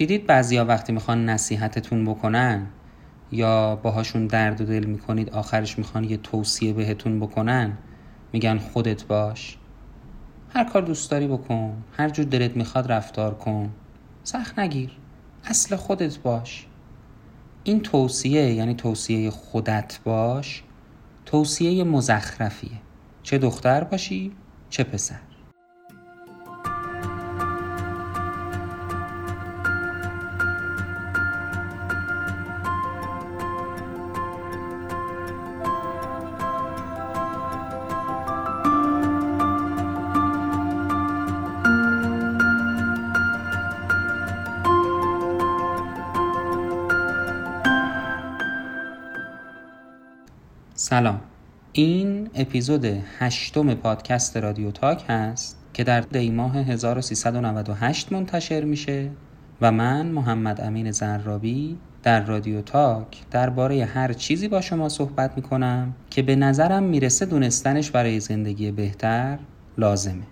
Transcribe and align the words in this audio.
دیدید 0.00 0.26
بعضیا 0.26 0.64
وقتی 0.64 0.92
می‌خوان 0.92 1.24
نصیحتتون 1.28 2.04
بکنن 2.04 2.66
یا 3.32 3.76
باهاشون 3.76 4.26
درد 4.26 4.60
و 4.60 4.64
دل 4.64 4.84
می‌کنید 4.84 5.30
آخرش 5.30 5.78
می‌خوان 5.78 6.04
یه 6.04 6.16
توصیه 6.16 6.72
بهتون 6.72 7.20
بکنن 7.20 7.78
میگن 8.32 8.58
خودت 8.58 9.04
باش. 9.04 9.58
هر 10.50 10.64
کار 10.64 10.82
دوست 10.82 11.10
داری 11.10 11.26
بکن 11.26 11.84
هر 11.92 12.08
جور 12.08 12.24
دلت 12.24 12.56
می‌خواد 12.56 12.92
رفتار 12.92 13.34
کن. 13.34 13.70
سخت 14.24 14.58
نگیر. 14.58 14.90
اصل 15.44 15.76
خودت 15.76 16.18
باش. 16.18 16.66
این 17.64 17.80
توصیه 17.80 18.52
یعنی 18.52 18.74
توصیه 18.74 19.30
خودت 19.30 20.00
باش 20.04 20.62
توصیه 21.26 21.84
مزخرفیه. 21.84 22.80
چه 23.22 23.38
دختر 23.38 23.84
باشی 23.84 24.32
چه 24.70 24.84
پسر. 24.84 25.29
سلام. 50.90 51.20
این 51.72 52.30
اپیزود 52.34 52.84
هشتم 53.18 53.74
پادکست 53.74 54.36
رادیو 54.36 54.70
تاک 54.70 55.04
هست 55.08 55.58
که 55.72 55.84
در 55.84 56.00
دیماه 56.00 56.56
1398 56.56 58.12
منتشر 58.12 58.64
میشه 58.64 59.10
و 59.60 59.72
من 59.72 60.06
محمد 60.06 60.60
امین 60.60 60.90
زرابی 60.90 61.78
در 62.02 62.24
رادیو 62.24 62.62
تاک 62.62 63.22
درباره 63.30 63.84
هر 63.84 64.12
چیزی 64.12 64.48
با 64.48 64.60
شما 64.60 64.88
صحبت 64.88 65.32
می‌کنم 65.36 65.94
که 66.10 66.22
به 66.22 66.36
نظرم 66.36 66.82
می‌رسه 66.82 67.26
دونستنش 67.26 67.90
برای 67.90 68.20
زندگی 68.20 68.70
بهتر 68.70 69.38
لازمه. 69.78 70.26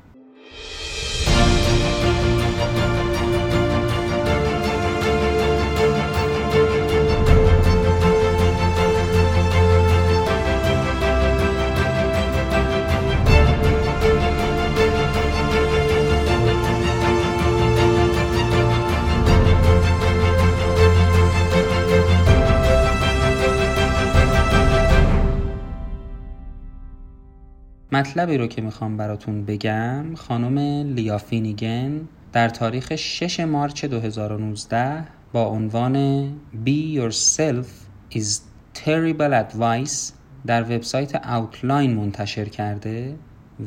مطلبی 27.98 28.38
رو 28.38 28.46
که 28.46 28.62
می‌خوام 28.62 28.96
براتون 28.96 29.44
بگم 29.44 30.14
خانم 30.14 30.58
لیا 30.94 31.18
فینیگن 31.18 32.00
در 32.32 32.48
تاریخ 32.48 32.96
6 32.96 33.40
مارچ 33.40 33.84
2019 33.84 35.04
با 35.32 35.44
عنوان 35.44 36.28
Be 36.66 36.98
Yourself 36.98 37.66
is 38.14 38.26
Terrible 38.74 39.32
Advice 39.32 40.12
در 40.46 40.62
وبسایت 40.62 41.26
اوتلاین 41.26 41.94
منتشر 41.94 42.44
کرده 42.44 43.16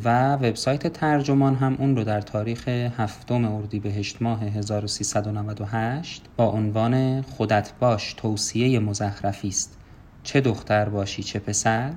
و 0.03 0.33
وبسایت 0.35 0.87
ترجمان 0.87 1.55
هم 1.55 1.75
اون 1.79 1.95
رو 1.95 2.03
در 2.03 2.21
تاریخ 2.21 2.67
هفتم 2.67 3.45
اردیبهشت 3.45 4.21
ماه 4.21 4.43
1398 4.43 6.23
با 6.37 6.45
عنوان 6.45 7.21
خودت 7.21 7.71
باش 7.79 8.13
توصیه 8.13 8.79
مزخرفی 8.79 9.47
است. 9.47 9.77
چه 10.23 10.41
دختر 10.41 10.89
باشی 10.89 11.23
چه 11.23 11.39
پسر؟ 11.39 11.93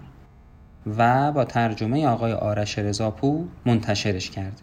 و 0.87 1.33
با 1.33 1.45
ترجمه 1.45 2.07
آقای 2.07 2.33
آرش 2.33 2.79
رضاپور 2.79 3.45
منتشرش 3.67 4.31
کرده. 4.31 4.63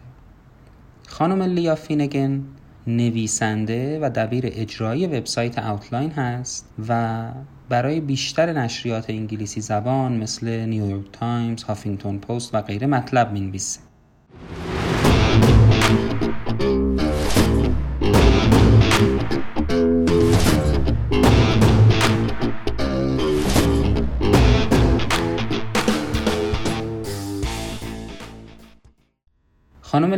خانم 1.08 1.42
لیا 1.42 1.74
فینگن 1.74 2.44
نویسنده 2.86 3.98
و 4.02 4.10
دبیر 4.14 4.44
اجرایی 4.46 5.06
وبسایت 5.06 5.58
اوتلاین 5.58 6.10
هست 6.10 6.68
و 6.88 7.28
برای 7.68 8.00
بیشتر 8.00 8.52
نشریات 8.52 9.10
انگلیسی 9.10 9.60
زبان 9.60 10.12
مثل 10.12 10.64
نیویورک 10.64 11.12
تایمز، 11.12 11.62
هافینگتون 11.62 12.18
پست 12.18 12.54
و 12.54 12.62
غیره 12.62 12.86
مطلب 12.86 13.32
می‌نویسه. 13.32 13.80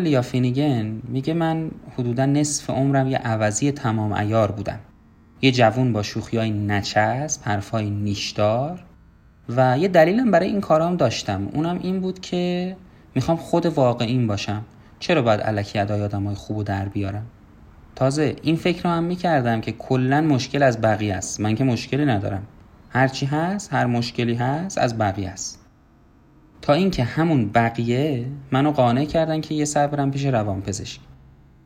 خانم 0.04 0.12
لیا 0.12 0.22
فینیگن 0.22 1.00
میگه 1.08 1.34
من 1.34 1.70
حدودا 1.98 2.26
نصف 2.26 2.70
عمرم 2.70 3.08
یه 3.08 3.18
عوضی 3.18 3.72
تمام 3.72 4.12
ایار 4.12 4.50
بودم. 4.50 4.78
یه 5.42 5.52
جوون 5.52 5.92
با 5.92 6.02
شوخی 6.02 6.36
های 6.36 6.50
نچسب 6.50 7.40
حرفای 7.44 7.90
نیشدار 7.90 8.84
و 9.48 9.78
یه 9.78 9.88
دلیلم 9.88 10.30
برای 10.30 10.48
این 10.48 10.60
کارام 10.60 10.96
داشتم. 10.96 11.48
اونم 11.52 11.78
این 11.82 12.00
بود 12.00 12.20
که 12.20 12.76
می‌خوام 13.14 13.36
خود 13.36 13.66
واقعیم 13.66 14.26
باشم. 14.26 14.64
چرا 14.98 15.22
باید 15.22 15.40
علکی 15.40 15.78
ادای 15.78 16.02
آدم 16.02 16.24
های 16.24 16.34
خوب 16.34 16.56
و 16.56 16.62
در 16.62 16.88
بیارم؟ 16.88 17.26
تازه 17.96 18.36
این 18.42 18.56
فکر 18.56 18.82
رو 18.82 18.90
هم 18.90 19.04
می‌کردم 19.04 19.60
که 19.60 19.72
کلا 19.72 20.20
مشکل 20.20 20.62
از 20.62 20.80
بقیه 20.80 21.14
است. 21.14 21.40
من 21.40 21.54
که 21.54 21.64
مشکلی 21.64 22.04
ندارم. 22.04 22.42
هرچی 22.90 23.26
هست 23.26 23.72
هر 23.72 23.86
مشکلی 23.86 24.34
هست 24.34 24.78
از 24.78 24.98
بقیه 24.98 25.28
است. 25.28 25.63
تا 26.64 26.72
اینکه 26.72 27.04
همون 27.04 27.48
بقیه 27.48 28.26
منو 28.52 28.72
قانع 28.72 29.04
کردن 29.04 29.40
که 29.40 29.54
یه 29.54 29.64
سر 29.64 29.86
برم 29.86 30.10
پیش 30.10 30.26
روان 30.26 30.60
پزشک 30.60 31.00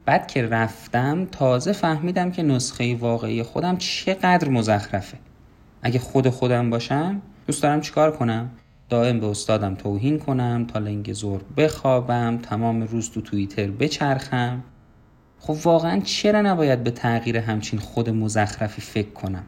بعد 0.06 0.26
که 0.26 0.42
رفتم 0.42 1.24
تازه 1.24 1.72
فهمیدم 1.72 2.30
که 2.30 2.42
نسخه 2.42 2.96
واقعی 2.96 3.42
خودم 3.42 3.76
چقدر 3.76 4.48
مزخرفه. 4.48 5.18
اگه 5.82 5.98
خود 5.98 6.28
خودم 6.28 6.70
باشم 6.70 7.22
دوست 7.46 7.62
دارم 7.62 7.80
چیکار 7.80 8.16
کنم؟ 8.16 8.50
دائم 8.88 9.20
به 9.20 9.26
استادم 9.26 9.74
توهین 9.74 10.18
کنم 10.18 10.66
تا 10.72 10.78
لنگ 10.78 11.12
زور 11.12 11.40
بخوابم 11.56 12.38
تمام 12.38 12.82
روز 12.82 13.10
تو 13.10 13.20
توییتر 13.20 13.70
بچرخم. 13.70 14.62
خب 15.38 15.56
واقعا 15.64 16.00
چرا 16.00 16.42
نباید 16.42 16.84
به 16.84 16.90
تغییر 16.90 17.36
همچین 17.36 17.78
خود 17.78 18.10
مزخرفی 18.10 18.80
فکر 18.80 19.10
کنم؟ 19.10 19.44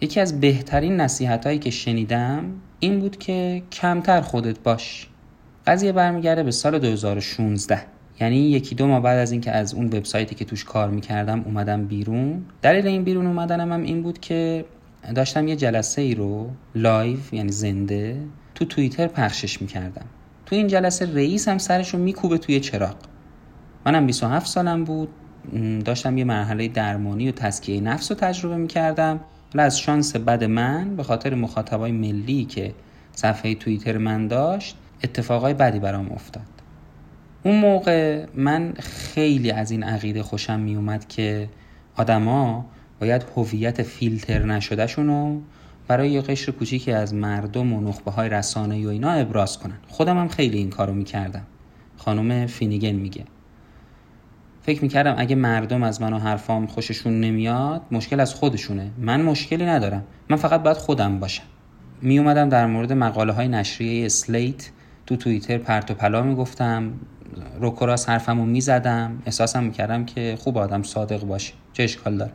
یکی 0.00 0.20
از 0.20 0.40
بهترین 0.40 0.96
نصیحت 0.96 1.46
هایی 1.46 1.58
که 1.58 1.70
شنیدم 1.70 2.44
این 2.84 2.98
بود 2.98 3.18
که 3.18 3.62
کمتر 3.72 4.20
خودت 4.20 4.58
باش. 4.58 5.08
قضیه 5.66 5.92
برمیگرده 5.92 6.42
به 6.42 6.50
سال 6.50 6.78
2016 6.78 7.80
یعنی 8.20 8.36
یکی 8.36 8.74
دو 8.74 8.86
ماه 8.86 9.00
بعد 9.00 9.18
از 9.18 9.32
اینکه 9.32 9.50
از 9.50 9.74
اون 9.74 9.86
وبسایتی 9.86 10.34
که 10.34 10.44
توش 10.44 10.64
کار 10.64 10.90
می‌کردم 10.90 11.40
اومدم 11.40 11.84
بیرون. 11.84 12.44
دلیل 12.62 12.86
این 12.86 13.04
بیرون 13.04 13.26
اومدنم 13.26 13.72
هم 13.72 13.82
این 13.82 14.02
بود 14.02 14.20
که 14.20 14.64
داشتم 15.14 15.48
یه 15.48 15.56
جلسه 15.56 16.02
ای 16.02 16.14
رو 16.14 16.50
live 16.74 17.18
یعنی 17.32 17.52
زنده 17.52 18.16
تو 18.54 18.64
توییتر 18.64 19.06
پخشش 19.06 19.62
می‌کردم. 19.62 20.06
تو 20.46 20.56
این 20.56 20.66
جلسه 20.66 21.14
رئیس 21.14 21.48
هم 21.48 21.58
سرش 21.58 21.94
رو 21.94 21.98
میکوبه 21.98 22.38
توی 22.38 22.60
چراغ. 22.60 22.96
منم 23.86 24.06
27 24.06 24.46
سالم 24.46 24.84
بود. 24.84 25.08
داشتم 25.84 26.18
یه 26.18 26.24
مرحله 26.24 26.68
درمانی 26.68 27.28
و 27.28 27.32
تسکیه 27.32 27.80
نفس 27.80 28.10
رو 28.10 28.16
تجربه 28.16 28.56
می‌کردم. 28.56 29.20
حالا 29.54 29.66
از 29.66 29.80
شانس 29.80 30.16
بد 30.16 30.44
من 30.44 30.96
به 30.96 31.02
خاطر 31.02 31.34
مخاطبای 31.34 31.92
ملی 31.92 32.44
که 32.44 32.74
صفحه 33.12 33.54
توییتر 33.54 33.98
من 33.98 34.28
داشت 34.28 34.76
اتفاقای 35.04 35.54
بدی 35.54 35.78
برام 35.78 36.12
افتاد. 36.12 36.46
اون 37.42 37.60
موقع 37.60 38.26
من 38.34 38.72
خیلی 38.78 39.50
از 39.50 39.70
این 39.70 39.82
عقیده 39.82 40.22
خوشم 40.22 40.60
می 40.60 40.74
اومد 40.76 41.08
که 41.08 41.48
آدما 41.96 42.66
باید 43.00 43.24
هویت 43.36 43.82
فیلتر 43.82 44.44
نشدهشون 44.44 45.06
رو 45.06 45.40
برای 45.88 46.10
یه 46.10 46.20
قشر 46.20 46.52
کوچیکی 46.52 46.92
از 46.92 47.14
مردم 47.14 47.72
و 47.72 47.80
نخبه 47.80 48.10
های 48.10 48.28
رسانه 48.28 48.86
و 48.86 48.88
اینا 48.88 49.10
ابراز 49.10 49.58
کنن. 49.58 49.78
خودم 49.88 50.18
هم 50.18 50.28
خیلی 50.28 50.58
این 50.58 50.70
کارو 50.70 50.94
می‌کردم. 50.94 51.46
خانم 51.96 52.46
فینیگن 52.46 52.92
میگه. 52.92 53.24
فکر 54.66 54.82
می‌کردم 54.82 55.14
اگه 55.18 55.36
مردم 55.36 55.82
از 55.82 56.02
من 56.02 56.12
و 56.12 56.18
حرفام 56.18 56.66
خوششون 56.66 57.20
نمیاد 57.20 57.82
مشکل 57.90 58.20
از 58.20 58.34
خودشونه. 58.34 58.90
من 58.98 59.22
مشکلی 59.22 59.66
ندارم. 59.66 60.04
من 60.28 60.36
فقط 60.36 60.62
باید 60.62 60.76
خودم 60.76 61.20
باشم. 61.20 61.42
می 62.02 62.18
اومدم 62.18 62.48
در 62.48 62.66
مورد 62.66 62.92
مقاله 62.92 63.32
های 63.32 63.48
نشریه 63.48 64.08
سلیت 64.08 64.70
تو 65.06 65.16
توییتر 65.16 65.58
پرت 65.58 65.90
و 65.90 65.94
پلا 65.94 66.22
می‌گفتم. 66.22 66.92
روکراس 67.60 68.08
حرفم 68.08 68.38
رو 68.38 68.44
می‌زدم. 68.44 69.22
احساسم 69.26 69.64
می‌کردم 69.64 70.04
که 70.04 70.36
خوب 70.40 70.58
آدم 70.58 70.82
صادق 70.82 71.24
باشه. 71.24 71.52
چه 71.72 71.82
اشکال 71.82 72.16
داره؟ 72.16 72.32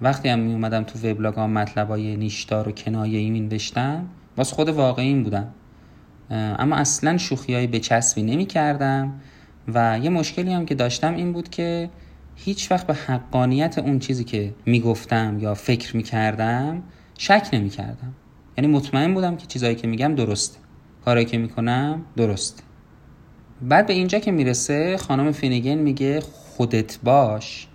وقتی 0.00 0.28
هم 0.28 0.38
می 0.38 0.52
اومدم 0.52 0.84
تو 0.84 1.10
وبلاگام 1.10 1.50
مطلبای 1.50 2.16
نیشدار 2.16 2.68
و 2.68 2.72
کنایه 2.72 3.18
ای 3.18 3.30
مینوشتم 3.30 4.06
باز 4.36 4.52
خود 4.52 4.68
واقعیم 4.68 5.22
بودم. 5.22 5.48
اما 6.30 6.76
اصلا 6.76 7.18
شوخی 7.18 7.54
های 7.54 7.66
بچسبی 7.66 8.22
نمی 8.22 8.46
کردم 8.46 9.12
و 9.68 9.98
یه 10.02 10.10
مشکلی 10.10 10.52
هم 10.52 10.66
که 10.66 10.74
داشتم 10.74 11.14
این 11.14 11.32
بود 11.32 11.48
که 11.48 11.90
هیچ 12.36 12.70
وقت 12.70 12.86
به 12.86 12.94
حقانیت 12.94 13.78
اون 13.78 13.98
چیزی 13.98 14.24
که 14.24 14.54
می‌گفتم 14.66 15.38
یا 15.40 15.54
فکر 15.54 15.96
می‌کردم 15.96 16.82
شک 17.18 17.48
نمی‌کردم. 17.52 18.14
یعنی 18.58 18.72
مطمئن 18.72 19.14
بودم 19.14 19.36
که 19.36 19.46
چیزایی 19.46 19.74
که 19.74 19.86
میگم 19.86 20.14
درسته. 20.14 20.58
کارایی 21.04 21.26
که 21.26 21.38
می‌کنم 21.38 22.04
درسته. 22.16 22.62
بعد 23.62 23.86
به 23.86 23.92
اینجا 23.92 24.18
که 24.18 24.30
می‌رسه 24.30 24.96
خانم 24.96 25.32
فینیگن 25.32 25.74
میگه 25.74 26.20
خودت 26.20 26.98
باش 27.04 27.66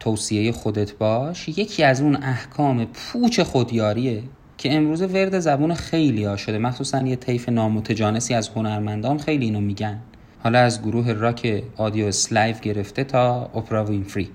توصیه 0.00 0.52
خودت 0.52 0.92
باش 0.92 1.48
یکی 1.48 1.84
از 1.84 2.00
اون 2.00 2.16
احکام 2.16 2.84
پوچ 2.84 3.40
خودیاریه 3.40 4.22
که 4.58 4.74
امروز 4.74 5.02
ورد 5.02 5.38
زبون 5.38 5.74
خیلی 5.74 6.24
ها 6.24 6.36
شده. 6.36 6.58
مخصوصا 6.58 7.02
یه 7.02 7.16
طیف 7.16 7.48
نامتجانسی 7.48 8.34
از 8.34 8.48
هنرمندان 8.48 9.18
خیلی 9.18 9.44
اینو 9.44 9.60
میگن. 9.60 10.00
حالا 10.44 10.58
از 10.58 10.82
گروه 10.82 11.12
راک 11.12 11.62
Audioslave 11.76 12.60
گرفته 12.60 13.04
تا 13.04 13.50
اپرا 13.54 13.84
وینفری. 13.84 14.30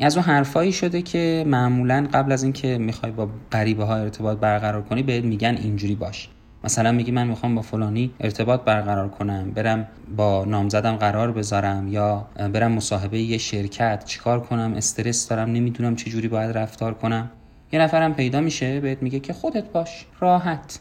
از 0.00 0.16
اون 0.16 0.26
حرفایی 0.26 0.72
شده 0.72 1.02
که 1.02 1.44
معمولا 1.46 2.08
قبل 2.12 2.32
از 2.32 2.42
اینکه 2.42 2.78
می‌خوای 2.78 3.12
با 3.12 3.28
غریبه 3.52 3.84
ها 3.84 3.96
ارتباط 3.96 4.38
برقرار 4.38 4.82
کنی 4.82 5.02
بهت 5.02 5.24
میگن 5.24 5.56
اینجوری 5.62 5.94
باش. 5.94 6.28
مثلا 6.64 6.92
میگی 6.92 7.10
من 7.10 7.26
می‌خوام 7.26 7.54
با 7.54 7.62
فلانی 7.62 8.10
ارتباط 8.20 8.60
برقرار 8.60 9.08
کنم 9.08 9.50
برم 9.50 9.88
با 10.16 10.44
نامزدم 10.44 10.96
قرار 10.96 11.32
بذارم 11.32 11.88
یا 11.88 12.26
برم 12.52 12.72
مصاحبه 12.72 13.18
یه 13.18 13.38
شرکت 13.38 14.04
چیکار 14.04 14.40
کنم 14.40 14.74
استرس 14.76 15.28
دارم 15.28 15.52
نمی‌دونم 15.52 15.96
چه 15.96 16.10
جوری 16.10 16.28
باید 16.28 16.58
رفتار 16.58 16.94
کنم. 16.94 17.30
یه 17.72 17.80
نفرم 17.80 18.14
پیدا 18.14 18.40
میشه 18.40 18.80
بهت 18.80 19.02
میگه 19.02 19.20
که 19.20 19.32
خودت 19.32 19.72
باش 19.72 20.06
راحت. 20.20 20.80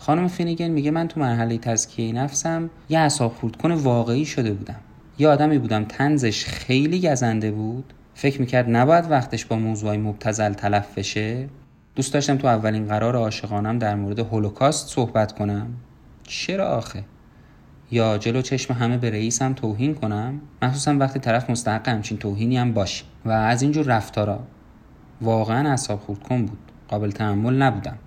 خانم 0.00 0.28
فینیگن 0.28 0.68
میگه 0.68 0.90
من 0.90 1.08
تو 1.08 1.20
مرحله 1.20 1.58
تزکیه 1.58 2.12
نفسم 2.12 2.70
یه 2.88 2.98
اصاب 2.98 3.34
خورد 3.34 3.70
واقعی 3.70 4.24
شده 4.24 4.52
بودم. 4.52 4.80
یه 5.18 5.28
آدمی 5.28 5.58
بودم 5.58 5.84
تنزش 5.84 6.44
خیلی 6.44 7.10
گزنده 7.10 7.50
بود. 7.50 7.92
فکر 8.14 8.40
می‌کرد 8.40 8.66
نباید 8.68 9.10
وقتش 9.10 9.44
با 9.44 9.56
موضوعی 9.56 9.98
مبتزل 9.98 10.52
تلف 10.52 10.98
بشه. 10.98 11.48
دوست 11.94 12.14
داشتم 12.14 12.36
تو 12.36 12.46
اولین 12.46 12.86
قرار 12.86 13.16
عاشقانم 13.16 13.78
در 13.78 13.94
مورد 13.94 14.18
هولوکاست 14.18 14.88
صحبت 14.88 15.32
کنم. 15.32 15.66
چرا 16.22 16.68
آخه؟ 16.68 17.04
یا 17.90 18.18
جلو 18.18 18.42
چشم 18.42 18.74
همه 18.74 18.98
به 18.98 19.10
رئیسم 19.10 19.52
توهین 19.52 19.94
کنم؟ 19.94 20.40
مخصوصا 20.62 20.96
وقتی 20.96 21.18
طرف 21.18 21.50
مستحق 21.50 21.88
همچین 21.88 22.18
توهینی 22.18 22.56
هم 22.56 22.72
باشه. 22.72 23.04
و 23.24 23.30
از 23.30 23.62
اینجور 23.62 23.86
رفتارا. 23.86 24.40
واقعا 25.20 25.72
اصاب 25.72 26.00
خورد 26.00 26.22
کن 26.22 26.46
بود. 26.46 26.58
قابل 26.88 27.10
تحمل 27.10 27.62
نبودم. 27.62 27.98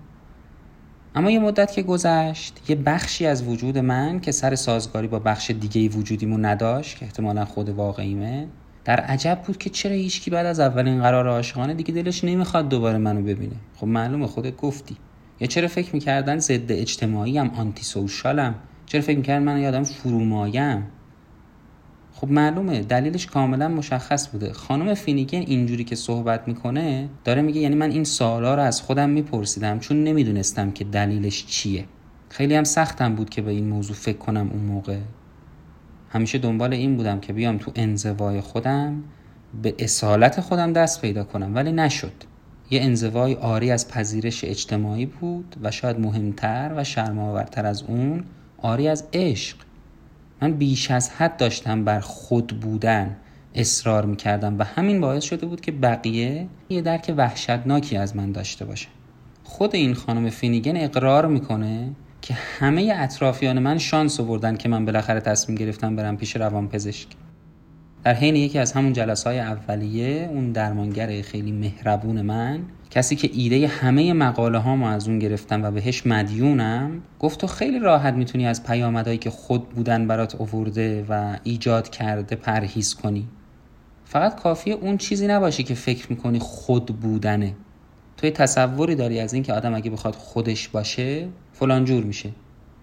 اما 1.16 1.32
یه 1.32 1.40
مدت 1.40 1.72
که 1.72 1.82
گذشت 1.82 2.70
یه 2.70 2.76
بخشی 2.76 3.26
از 3.26 3.48
وجود 3.48 3.78
من 3.78 4.20
که 4.20 4.32
سر 4.32 4.56
سازگاری 4.56 5.08
با 5.08 5.20
بخش 5.20 5.52
دیگه 5.52 5.98
وجودیمو 5.98 6.38
نداشت 6.38 6.98
که 6.98 7.06
احتمالا 7.06 7.46
خود 7.46 7.70
واقعیمه 7.70 8.48
در 8.86 9.00
عجب 9.00 9.40
بود 9.48 9.58
که 9.58 9.70
چرا 9.70 9.92
هیچکی 9.92 10.32
بعد 10.32 10.46
از 10.46 10.60
اولین 10.60 11.02
قرار 11.02 11.28
عاشقانه 11.28 11.74
دیگه 11.74 11.94
دلش 11.94 12.24
نمی‌خواد 12.24 12.70
دوباره 12.70 12.98
منو 12.98 13.22
ببینه. 13.22 13.56
خب 13.76 13.88
معلومه 13.88 14.28
خودت 14.28 14.58
گفتی. 14.58 14.96
یا 15.40 15.48
چرا 15.48 15.68
فکر 15.68 15.94
می‌کردن 15.94 16.38
ضد 16.38 16.72
اجتماعی 16.72 17.38
هم 17.38 17.50
آنتی 17.50 17.84
سوشالم 17.84 18.56
چرا 18.86 19.02
فکر 19.02 19.18
می‌کردن 19.18 19.44
من 19.44 19.60
یادم 19.60 19.84
فرومایم 19.84 20.84
خب 22.24 22.32
معلومه 22.32 22.82
دلیلش 22.82 23.26
کاملا 23.26 23.68
مشخص 23.68 24.28
بوده. 24.28 24.54
خانم 24.54 24.94
فینیگن 24.94 25.40
اینجوری 25.40 25.84
که 25.84 25.96
صحبت 25.96 26.48
می‌کنه 26.48 27.10
داره 27.24 27.42
میگه 27.42 27.62
یعنی 27.62 27.76
من 27.76 27.92
این 27.92 28.04
سوالا 28.04 28.56
رو 28.56 28.62
از 28.62 28.82
خودم 28.82 29.10
میپرسیدم 29.10 29.80
چون 29.80 30.04
نمی‌دونستم 30.04 30.72
که 30.72 30.84
دلیلش 30.84 31.46
چیه. 31.46 31.86
خیلی 32.30 32.56
هم 32.56 32.64
سختم 32.64 33.16
بود 33.16 33.30
که 33.30 33.42
به 33.42 33.52
این 33.52 33.68
موضوع 33.68 33.96
فکر 33.96 34.18
کنم 34.18 34.50
اون 34.54 34.62
موقع. 34.62 34.98
همیشه 36.10 36.38
دنبال 36.38 36.74
این 36.74 36.98
بودم 36.98 37.20
که 37.20 37.34
بیام 37.34 37.58
تو 37.58 37.72
انزوای 37.76 38.42
خودم 38.42 39.04
به 39.62 39.76
اصالت 39.80 40.42
خودم 40.42 40.74
دست 40.74 41.02
پیدا 41.02 41.24
کنم 41.24 41.56
ولی 41.56 41.72
نشد. 41.72 42.14
یه 42.70 42.82
انزوای 42.82 43.36
آری 43.36 43.72
از 43.72 43.88
پذیرش 43.88 44.44
اجتماعی 44.44 45.06
بود 45.06 45.56
و 45.62 45.72
شاید 45.72 46.00
مهمتر 46.00 46.74
و 46.76 46.84
شرماورتر 46.84 47.66
از 47.66 47.84
اون 47.84 48.24
آری 48.58 48.88
از 48.88 49.08
عشق. 49.14 49.58
من 50.42 50.54
بیش 50.54 50.92
از 50.92 51.10
حد 51.10 51.38
داشتم 51.38 51.84
بر 51.84 52.00
خود 52.00 52.48
بودن 52.48 53.16
اصرار 53.56 54.06
می‌کردم 54.06 54.60
و 54.60 54.64
همین 54.64 55.02
باعث 55.02 55.24
شده 55.24 55.46
بود 55.46 55.62
که 55.62 55.72
بقیه 55.72 56.48
یه 56.70 56.82
درک 56.82 57.14
وحشتناکی 57.18 57.98
از 57.98 58.16
من 58.16 58.32
داشته 58.32 58.66
باشه. 58.66 58.88
خود 59.44 59.76
این 59.76 59.94
خانم 59.94 60.30
فینیگن 60.30 60.78
اقرار 60.78 61.28
می‌کنه 61.28 61.92
که 62.22 62.34
همه 62.34 62.94
اطرافیان 62.96 63.60
من 63.60 63.78
شانس 63.78 64.20
آوردن 64.20 64.56
که 64.56 64.70
من 64.70 64.86
بالاخره 64.86 65.20
تصمیم 65.20 65.58
گرفتم 65.58 65.96
برم 65.96 66.18
پیش 66.18 66.36
روان 66.36 66.68
پزشک 66.68 67.08
در 68.04 68.14
حین 68.14 68.36
یکی 68.36 68.60
از 68.60 68.72
همون 68.72 68.94
جلسه 68.94 69.30
های 69.30 69.40
اولیه 69.40 70.30
اون 70.32 70.52
درمانگر 70.52 71.22
خیلی 71.22 71.52
مهربون 71.52 72.22
من 72.22 72.60
کسی 72.94 73.16
که 73.16 73.30
ایده 73.34 73.68
همه 73.68 74.14
مقاله 74.14 74.58
ها 74.58 74.76
ما 74.76 74.90
از 74.90 75.08
اون 75.08 75.20
گرفتم 75.20 75.64
و 75.64 75.72
بهش 75.72 76.06
مدیونم 76.06 77.02
گفت 77.20 77.40
تو 77.40 77.48
خیلی 77.48 77.80
راحت 77.80 78.14
می‌تونی 78.14 78.48
از 78.48 78.64
پیامدهایی 78.64 79.18
که 79.18 79.30
خود 79.30 79.70
بودن 79.70 80.08
برات 80.08 80.36
آورده 80.42 81.06
و 81.10 81.38
ایجاد 81.44 81.90
کرده 81.90 82.36
پرهیز 82.36 82.96
کنی. 82.96 83.28
فقط 84.06 84.42
کافیه 84.42 84.74
اون 84.74 84.98
چیزی 84.98 85.28
نباشه 85.28 85.64
که 85.64 85.74
فکر 85.74 86.08
می‌کنی 86.10 86.40
خود 86.40 86.86
بودنه. 86.86 87.56
توی 88.18 88.32
تصوری 88.32 88.96
داری 88.96 89.20
از 89.20 89.34
اینکه 89.34 89.54
آدم 89.54 89.74
اگه 89.74 89.92
بخواد 89.92 90.16
خودش 90.16 90.68
باشه 90.68 91.28
فلان 91.54 91.86
جور 91.86 92.04
میشه. 92.04 92.30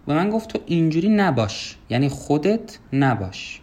و 0.09 0.15
من 0.15 0.31
گفت 0.31 0.49
تو 0.49 0.59
اینجوری 0.67 1.09
نباش 1.09 1.77
یعنی 1.91 2.09
خودت 2.09 2.79
نباش. 2.93 3.61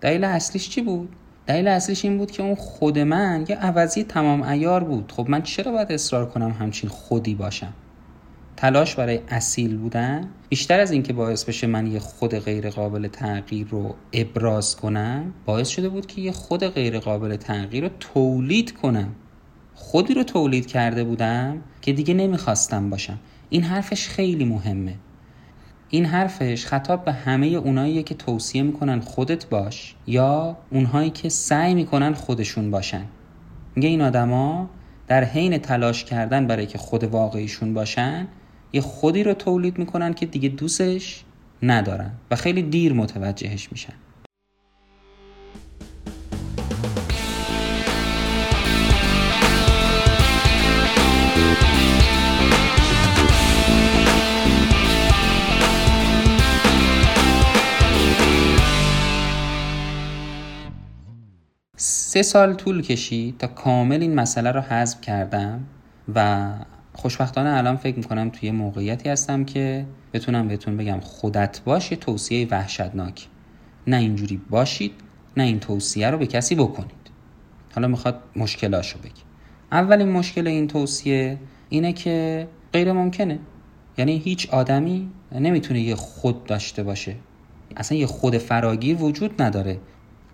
دلیل 0.00 0.24
اصلیش 0.24 0.68
چی 0.68 0.82
بود؟ 0.82 1.08
دلیل 1.48 1.68
اصلیش 1.68 2.04
این 2.04 2.18
بود 2.18 2.30
که 2.30 2.42
اون 2.42 2.54
خود 2.54 2.98
من 2.98 3.44
یه 3.48 3.56
عوضی 3.56 4.04
تمام 4.04 4.42
ایار 4.42 4.84
بود. 4.84 5.12
خب 5.16 5.30
من 5.30 5.42
چرا 5.42 5.72
باید 5.72 5.92
اصرار 5.92 6.28
کنم 6.28 6.50
همچین 6.50 6.90
خودی 6.90 7.34
باشم؟ 7.34 7.72
تلاش 8.56 8.94
برای 8.94 9.20
اصیل 9.28 9.76
بودن؟ 9.76 10.28
بیشتر 10.48 10.80
از 10.80 10.90
اینکه 10.90 11.12
باعث 11.12 11.44
بشه 11.44 11.66
من 11.66 11.86
یه 11.86 11.98
خود 11.98 12.38
غیر 12.38 12.70
قابل 12.70 13.08
تغییر 13.08 13.66
رو 13.68 13.94
ابراز 14.12 14.76
کنم 14.76 15.32
باعث 15.46 15.68
شده 15.68 15.88
بود 15.88 16.06
که 16.06 16.20
یه 16.20 16.32
خود 16.32 16.64
غیر 16.66 16.98
قابل 16.98 17.36
تغییر 17.36 17.84
رو 17.84 17.90
تولید 18.00 18.72
کنم. 18.72 19.08
خودی 19.74 20.14
رو 20.14 20.24
تولید 20.24 20.66
کرده 20.66 21.04
بودم 21.04 21.62
که 21.82 21.92
دیگه 21.92 22.14
نمی‌خواستم 22.14 22.90
باشم. 22.90 23.18
این 23.50 23.62
حرفش 23.62 24.08
خیلی 24.08 24.44
مهمه. 24.44 24.94
این 25.90 26.04
حرفش 26.04 26.66
خطاب 26.66 27.04
به 27.04 27.12
همه 27.12 27.46
اونایی 27.46 28.02
که 28.02 28.14
توصیه 28.14 28.62
می‌کنن 28.62 29.00
خودت 29.00 29.46
باش 29.46 29.94
یا 30.06 30.56
اونهایی 30.70 31.10
که 31.10 31.28
سعی 31.28 31.74
می‌کنن 31.74 32.14
خودشون 32.14 32.70
باشن. 32.70 33.04
میگه 33.76 33.88
این 33.88 34.02
آدما 34.02 34.70
در 35.06 35.24
حین 35.24 35.58
تلاش 35.58 36.04
کردن 36.04 36.46
برای 36.46 36.66
که 36.66 36.78
خود 36.78 37.04
واقعیشون 37.04 37.74
باشن 37.74 38.28
یه 38.72 38.80
خودی 38.80 39.22
رو 39.22 39.34
تولید 39.34 39.78
می‌کنن 39.78 40.14
که 40.14 40.26
دیگه 40.26 40.48
دوستش 40.48 41.24
ندارن 41.62 42.10
و 42.30 42.36
خیلی 42.36 42.62
دیر 42.62 42.92
متوجهش 42.92 43.68
میشن. 43.72 43.94
سه 61.80 62.22
سال 62.22 62.54
طول 62.54 62.82
کشید 62.82 63.38
تا 63.38 63.46
کامل 63.46 64.00
این 64.00 64.14
مسئله 64.14 64.50
رو 64.50 64.60
حذف 64.60 65.00
کردم 65.00 65.64
و 66.14 66.48
خوشبختانه 66.92 67.50
الان 67.50 67.76
فکر 67.76 67.96
می‌کنم 67.96 68.30
توی 68.30 68.50
موقعیتی 68.50 69.08
هستم 69.08 69.44
که 69.44 69.86
بتونم 70.12 70.48
بهتون 70.48 70.76
بگم 70.76 71.00
خودت 71.00 71.60
باش 71.64 71.90
یه 71.90 71.96
توصیه 71.96 72.48
وحشتناک. 72.50 73.26
نه 73.86 73.96
اینجوری 73.96 74.40
باشید 74.50 74.92
نه 75.36 75.42
این 75.42 75.60
توصیه 75.60 76.10
رو 76.10 76.18
به 76.18 76.26
کسی 76.26 76.54
بکنید. 76.54 77.10
حالا 77.74 77.88
می‌خواد 77.88 78.22
مشکلاشو 78.36 78.98
بگی 78.98 79.22
اولین 79.72 80.08
مشکل 80.08 80.46
این 80.46 80.66
توصیه 80.66 81.38
اینه 81.68 81.92
که 81.92 82.48
غیر 82.72 82.92
ممکنه. 82.92 83.38
یعنی 83.98 84.18
هیچ 84.18 84.50
آدمی 84.50 85.10
نمی‌تونه 85.32 85.80
یه 85.80 85.94
خود 85.94 86.44
داشته 86.44 86.82
باشه. 86.82 87.14
اصلا 87.76 87.98
یه 87.98 88.06
خود 88.06 88.38
فراگیر 88.38 88.96
وجود 88.96 89.42
نداره. 89.42 89.78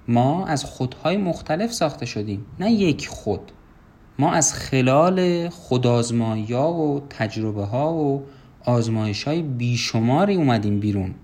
ما 0.09 0.47
از 0.47 0.65
خودهای 0.65 1.17
مختلف 1.17 1.73
ساخته 1.73 2.07
شدیم 2.07 2.47
نه 2.61 2.73
یک 2.73 3.09
خود. 3.09 3.53
ما 4.19 4.33
از 4.33 4.55
خلال 4.55 5.49
خودآزمایی 5.49 6.53
ها 6.53 6.73
و 6.73 7.03
تجربه 7.11 7.65
ها 7.65 7.95
و 7.95 8.23
آزمایش 8.65 9.25
های 9.25 9.43
بیشماری 9.43 10.35
اومدیم 10.35 10.81
بیرون. 10.81 11.15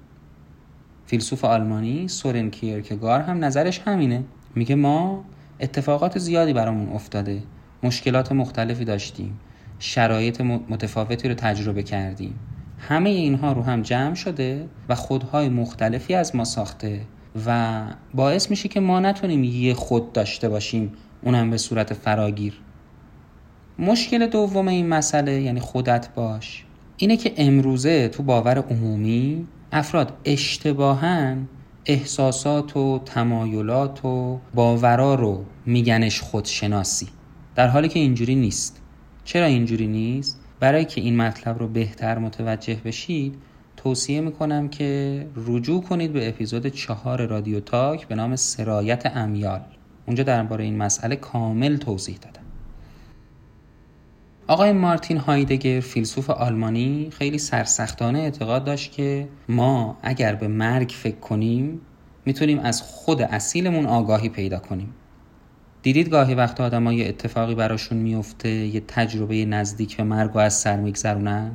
فیلسوف 1.07 1.45
آلمانی 1.45 2.09
سورن 2.09 2.51
کیرکگار 2.51 3.21
هم 3.21 3.45
نظرش 3.45 3.81
همینه. 3.81 4.25
میگه 4.55 4.75
ما 4.75 5.25
اتفاقات 5.61 6.19
زیادی 6.19 6.53
برامون 6.53 6.93
افتاده. 6.93 7.43
مشکلات 7.83 8.33
مختلفی 8.33 8.85
داشتیم. 8.85 9.41
شرایط 9.79 10.41
متفاوتی 10.41 11.29
رو 11.29 11.35
تجربه 11.35 11.83
کردیم. 11.83 12.35
همه 12.79 13.11
اینها 13.11 13.53
رو 13.53 13.63
هم 13.63 13.83
جمع 13.83 14.15
شده 14.15 14.69
و 14.89 14.95
خودهای 14.95 15.49
مختلفی 15.49 16.15
از 16.15 16.37
ما 16.37 16.45
ساخته. 16.45 17.01
و 17.47 17.81
باعث 18.15 18.51
میشه 18.51 18.69
که 18.69 18.81
ما 18.81 19.01
نتونیم 19.01 19.45
یه 19.45 19.75
خود 19.75 20.13
داشته 20.13 20.49
باشیم 20.49 20.93
اونم 21.23 21.51
به 21.51 21.57
صورت 21.57 21.95
فراگیر. 21.95 22.61
مشکل 23.79 24.27
دوم 24.27 24.69
این 24.69 24.89
مسئله 24.89 25.43
یعنی 25.43 25.61
خودت 25.61 26.09
باش 26.15 26.65
اینه 26.97 27.17
که 27.17 27.33
امروزه 27.37 28.09
تو 28.09 28.23
باور 28.23 28.59
عمومی 28.59 29.47
افراد 29.73 30.13
اشتباهاً 30.25 31.37
احساسات 31.87 32.77
و 32.77 33.03
تمایلات 33.05 34.05
و 34.05 34.41
باورا 34.55 35.15
رو 35.15 35.45
میگنش 35.67 36.21
خودشناسی. 36.21 37.09
در 37.55 37.69
حالی 37.69 37.89
که 37.89 37.99
اینجوری 37.99 38.35
نیست. 38.35 38.81
چرا 39.25 39.47
اینجوری 39.47 39.87
نیست؟ 39.87 40.41
برای 40.61 40.85
که 40.85 41.01
این 41.01 41.17
مطلب 41.17 41.59
رو 41.59 41.69
بهتر 41.69 42.19
متوجه 42.19 42.75
بشید 42.85 43.35
توصیه 43.83 44.21
می‌کنم 44.21 44.69
که 44.69 45.27
رجوع 45.47 45.83
کنید 45.83 46.13
به 46.13 46.29
اپیزود 46.29 46.67
چهار 46.67 47.27
رادیو 47.27 47.61
تاک 47.61 48.07
به 48.07 48.15
نام 48.15 48.37
سرایت 48.37 49.17
امیال. 49.17 49.61
اونجا 50.07 50.25
درباره 50.25 50.65
این 50.65 50.77
مسئله 50.77 51.17
کامل 51.17 51.77
توضیح 51.77 52.17
دادم. 52.17 52.43
آقای 54.47 54.73
مارتین 54.73 55.17
هایدگر 55.17 55.81
فیلسوف 55.81 56.31
آلمانی 56.31 57.11
خیلی 57.11 57.39
سرسختانه 57.39 58.19
اعتقاد 58.19 58.65
داشت 58.65 58.93
که 58.93 59.29
ما 59.49 59.99
اگر 60.03 60.35
به 60.35 60.49
مرگ 60.49 60.91
فکر 60.91 61.19
کنیم 61.19 61.81
می‌تونیم 62.27 62.59
از 62.59 62.83
خود 62.83 63.23
اصیلمون 63.23 63.87
آگاهی 63.87 64.29
پیدا 64.29 64.59
کنیم. 64.59 64.95
دیدید 65.83 66.09
گاهی 66.09 66.35
وقت 66.35 66.61
آدم 66.61 66.93
یه 66.93 67.09
اتفاقی 67.09 67.55
براشون 67.55 67.99
میفته 67.99 68.49
یه 68.49 68.83
تجربه 68.89 69.45
نزدیک 69.45 69.97
به 69.97 70.03
مرگ 70.03 70.37
و 70.37 70.39
از 70.39 70.55
سر 70.55 70.77
میگذرونن؟ 70.77 71.53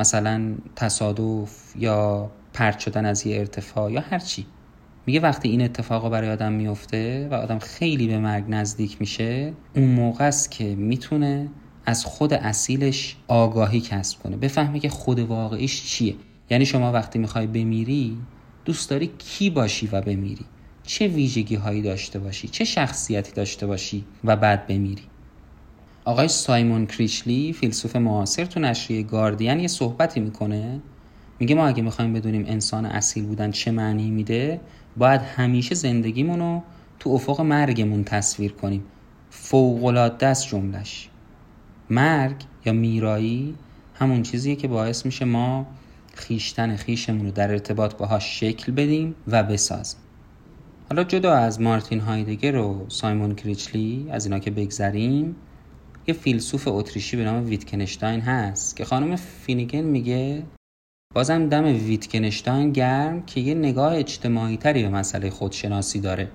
مثلا 0.00 0.54
تصادف 0.76 1.76
یا 1.76 2.30
پرت 2.52 2.78
شدن 2.78 3.06
از 3.06 3.26
یه 3.26 3.38
ارتفاع 3.38 3.92
یا 3.92 4.00
هر 4.00 4.18
چی. 4.18 4.46
میگه 5.06 5.20
وقتی 5.20 5.48
این 5.48 5.62
اتفاق 5.62 6.10
برای 6.10 6.30
آدم 6.30 6.52
میفته 6.52 7.28
و 7.30 7.34
آدم 7.34 7.58
خیلی 7.58 8.06
به 8.06 8.18
مرگ 8.18 8.44
نزدیک 8.48 8.96
میشه 9.00 9.52
اون 9.76 9.88
موقع 9.88 10.24
است 10.24 10.50
که 10.50 10.64
می‌تونه 10.64 11.48
از 11.86 12.04
خود 12.04 12.34
اصیلش 12.34 13.16
آگاهی 13.28 13.80
کسب 13.80 14.22
کنه. 14.22 14.36
بفهمه 14.36 14.78
که 14.78 14.88
خود 14.88 15.18
واقعیش 15.18 15.84
چیه. 15.84 16.14
یعنی 16.50 16.66
شما 16.66 16.92
وقتی 16.92 17.18
می‌خوای 17.18 17.46
بمیری 17.46 18.18
دوست 18.64 18.90
داری 18.90 19.10
کی 19.18 19.50
باشی 19.50 19.86
و 19.92 20.00
بمیری؟ 20.00 20.44
چه 20.82 21.08
ویژگی 21.08 21.54
هایی 21.54 21.82
داشته 21.82 22.18
باشی؟ 22.18 22.48
چه 22.48 22.64
شخصیتی 22.64 23.32
داشته 23.32 23.66
باشی 23.66 24.04
و 24.24 24.36
بعد 24.36 24.66
بمیری؟ 24.66 25.02
آقای 26.04 26.28
سایمون 26.28 26.86
کریچلی 26.86 27.52
فیلسوف 27.52 27.96
معاصر 27.96 28.44
تو 28.44 28.60
نشریه 28.60 29.02
گاردین 29.02 29.60
یه 29.60 29.68
صحبتی 29.68 30.20
می‌کنه. 30.20 30.80
میگه 31.38 31.54
ما 31.54 31.66
اگه 31.66 31.82
می‌خوایم 31.82 32.12
بدونیم 32.12 32.44
انسان 32.46 32.86
اصیل 32.86 33.24
بودن 33.24 33.50
چه 33.50 33.70
معنی 33.70 34.10
میده 34.10 34.60
باید 34.96 35.20
همیشه 35.20 35.74
زندگیمون 35.74 36.38
رو 36.38 36.62
تو 36.98 37.10
افق 37.10 37.40
مرگمون 37.40 38.04
تصویر 38.04 38.52
کنیم. 38.52 38.84
فوقالعاده 39.30 40.26
است 40.26 40.48
جملش 40.48 41.08
مرگ 41.90 42.36
یا 42.64 42.72
میرایی 42.72 43.54
همون 43.94 44.22
چیزیه 44.22 44.56
که 44.56 44.68
باعث 44.68 45.06
میشه 45.06 45.24
ما 45.24 45.66
خیشتن 46.14 46.76
خیشمون 46.76 47.26
رو 47.26 47.30
در 47.30 47.50
ارتباط 47.50 47.94
باهاش 47.94 48.40
شکل 48.40 48.72
بدیم 48.72 49.14
و 49.28 49.42
بسازیم. 49.42 50.00
حالا 50.88 51.04
جدا 51.04 51.34
از 51.34 51.60
مارتین 51.60 52.00
هایدگر 52.00 52.56
و 52.56 52.86
سایمون 52.88 53.34
کریچلی 53.34 54.06
از 54.10 54.26
اینا 54.26 54.38
که 54.38 54.50
بگذریم 54.50 55.36
یه 56.06 56.14
فیلسوف 56.14 56.68
اتریشی 56.68 57.16
به 57.16 57.24
نام 57.24 57.46
ویتکنشتاین 57.46 58.20
هست 58.20 58.76
که 58.76 58.84
خانم 58.84 59.16
فینیگن 59.16 59.80
میگه 59.80 60.42
بازم 61.14 61.48
دم 61.48 61.64
ویتکنشتاین 61.64 62.72
گرم 62.72 63.22
که 63.22 63.40
یه 63.40 63.54
نگاه 63.54 63.96
اجتماعی 63.96 64.56
تری 64.56 64.82
به 64.82 64.88
مسئله 64.88 65.30
خودشناسی 65.30 66.00
داره. 66.00 66.28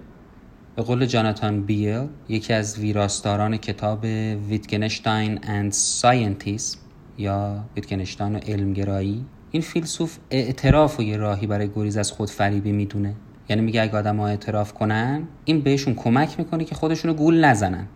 به 0.75 0.81
قول 0.81 1.05
جاناتان 1.05 1.63
بیل 1.63 2.07
یکی 2.29 2.53
از 2.53 2.79
ویراستاران 2.79 3.57
کتاب 3.57 4.03
Wittgenstein 4.49 5.39
and 5.43 5.71
Scientism 5.71 6.79
یا 7.17 7.65
ویتگنشتاین 7.75 8.35
و 8.35 8.39
علمگرایی 8.39 9.25
این 9.51 9.61
فیلسوف 9.61 10.17
اعتراف 10.31 10.99
و 10.99 11.03
یه 11.03 11.17
راهی 11.17 11.47
برای 11.47 11.69
گریز 11.75 11.97
از 11.97 12.11
خودفریبی 12.11 12.71
می‌دونه. 12.71 13.15
یعنی 13.49 13.61
میگه 13.61 13.81
اگه 13.81 13.97
آدم 13.97 14.17
ها 14.17 14.27
اعتراف 14.27 14.73
کنن 14.73 15.27
این 15.45 15.61
بهشون 15.61 15.95
کمک 15.95 16.39
می‌کنه 16.39 16.63
که 16.63 16.75
خودشونو 16.75 17.13
گول 17.13 17.45
نزنن. 17.45 17.87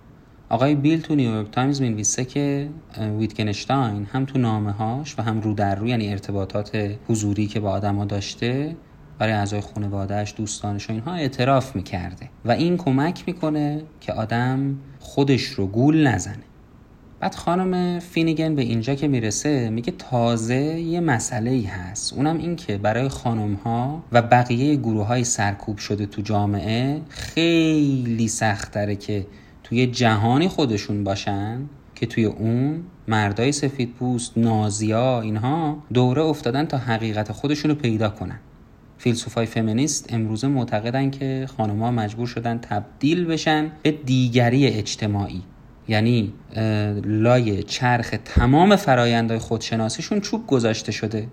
آقای 0.52 0.76
بیل 0.76 1.02
تو 1.02 1.16
نیویورک 1.16 1.52
تایمز 1.52 1.82
می‌نویسه 1.82 2.26
که 2.26 2.70
ویتگنشتاین 3.20 4.08
هم 4.12 4.26
تو 4.26 4.40
نامه 4.40 4.72
هاش 4.72 5.16
و 5.20 5.22
هم 5.22 5.42
رو 5.42 5.54
در 5.54 5.76
رو 5.76 5.88
یعنی 5.88 6.10
ارتباطات 6.10 6.96
حضوری 7.08 7.48
که 7.48 7.60
با 7.60 7.72
آدما 7.72 8.06
داشته 8.06 8.76
برای 9.20 9.34
اعضای 9.34 9.62
خانوادهش 9.62 10.34
دوستانش 10.38 10.90
و 10.90 10.94
اینها 10.94 11.14
اعتراف 11.14 11.76
می‌کرده. 11.76 12.30
و 12.46 12.52
این 12.52 12.78
کمک 12.78 13.24
می‌کنه 13.28 13.82
که 14.02 14.14
آدم 14.14 14.76
خودش 15.00 15.44
رو 15.44 15.68
گول 15.68 16.08
نزنه. 16.08 16.44
بعد 17.20 17.36
خانم 17.36 18.00
فینیگن 18.00 18.56
به 18.56 18.62
اینجا 18.62 18.96
که 18.96 19.08
می‌رسه 19.08 19.70
میگه 19.70 19.94
تازه 19.98 20.80
یه 20.80 21.00
مسئله 21.00 21.52
ای 21.52 21.64
هست. 21.64 22.14
اونم 22.14 22.38
این 22.38 22.56
که 22.56 22.78
برای 22.78 23.10
خانم 23.10 23.54
ها 23.54 24.04
و 24.12 24.22
بقیه 24.22 24.76
گروه 24.76 25.06
های 25.06 25.24
سرکوب 25.24 25.78
شده 25.78 26.06
تو 26.06 26.22
جامعه 26.22 27.02
خیلی 27.10 28.28
سختره 28.28 28.96
که 28.96 29.26
توی 29.64 29.88
جهانی 29.88 30.48
خودشون 30.48 31.04
باشن 31.04 31.60
که 31.96 32.06
توی 32.06 32.26
اون 32.26 32.84
مردای 33.08 33.52
سفید 33.52 33.94
پوست 33.94 34.38
نازیا 34.38 35.22
اینها 35.22 35.84
دوره 35.94 36.22
افتادن 36.22 36.66
تا 36.66 36.78
حقیقت 36.78 37.32
خودشون 37.32 37.72
رو 37.72 37.78
پیدا 37.78 38.10
کنن. 38.10 38.40
فیلسوفای 38.98 39.46
فمینیست 39.46 40.14
امروزه 40.14 40.48
معتقدن 40.48 41.10
که 41.10 41.48
خانمها 41.58 41.92
مجبور 41.92 42.28
شدن 42.28 42.58
تبدیل 42.58 43.26
بشن 43.26 43.72
به 43.84 43.92
دیگری 43.92 44.68
اجتماعی. 44.68 45.42
یعنی 45.88 46.34
لای 47.04 47.64
چرخ 47.64 48.14
تمام 48.26 48.76
فرایندهای 48.76 49.40
خودشناسیشون 49.40 50.20
چوب 50.22 50.48
گذاشته 50.48 50.92
شده 50.92 51.28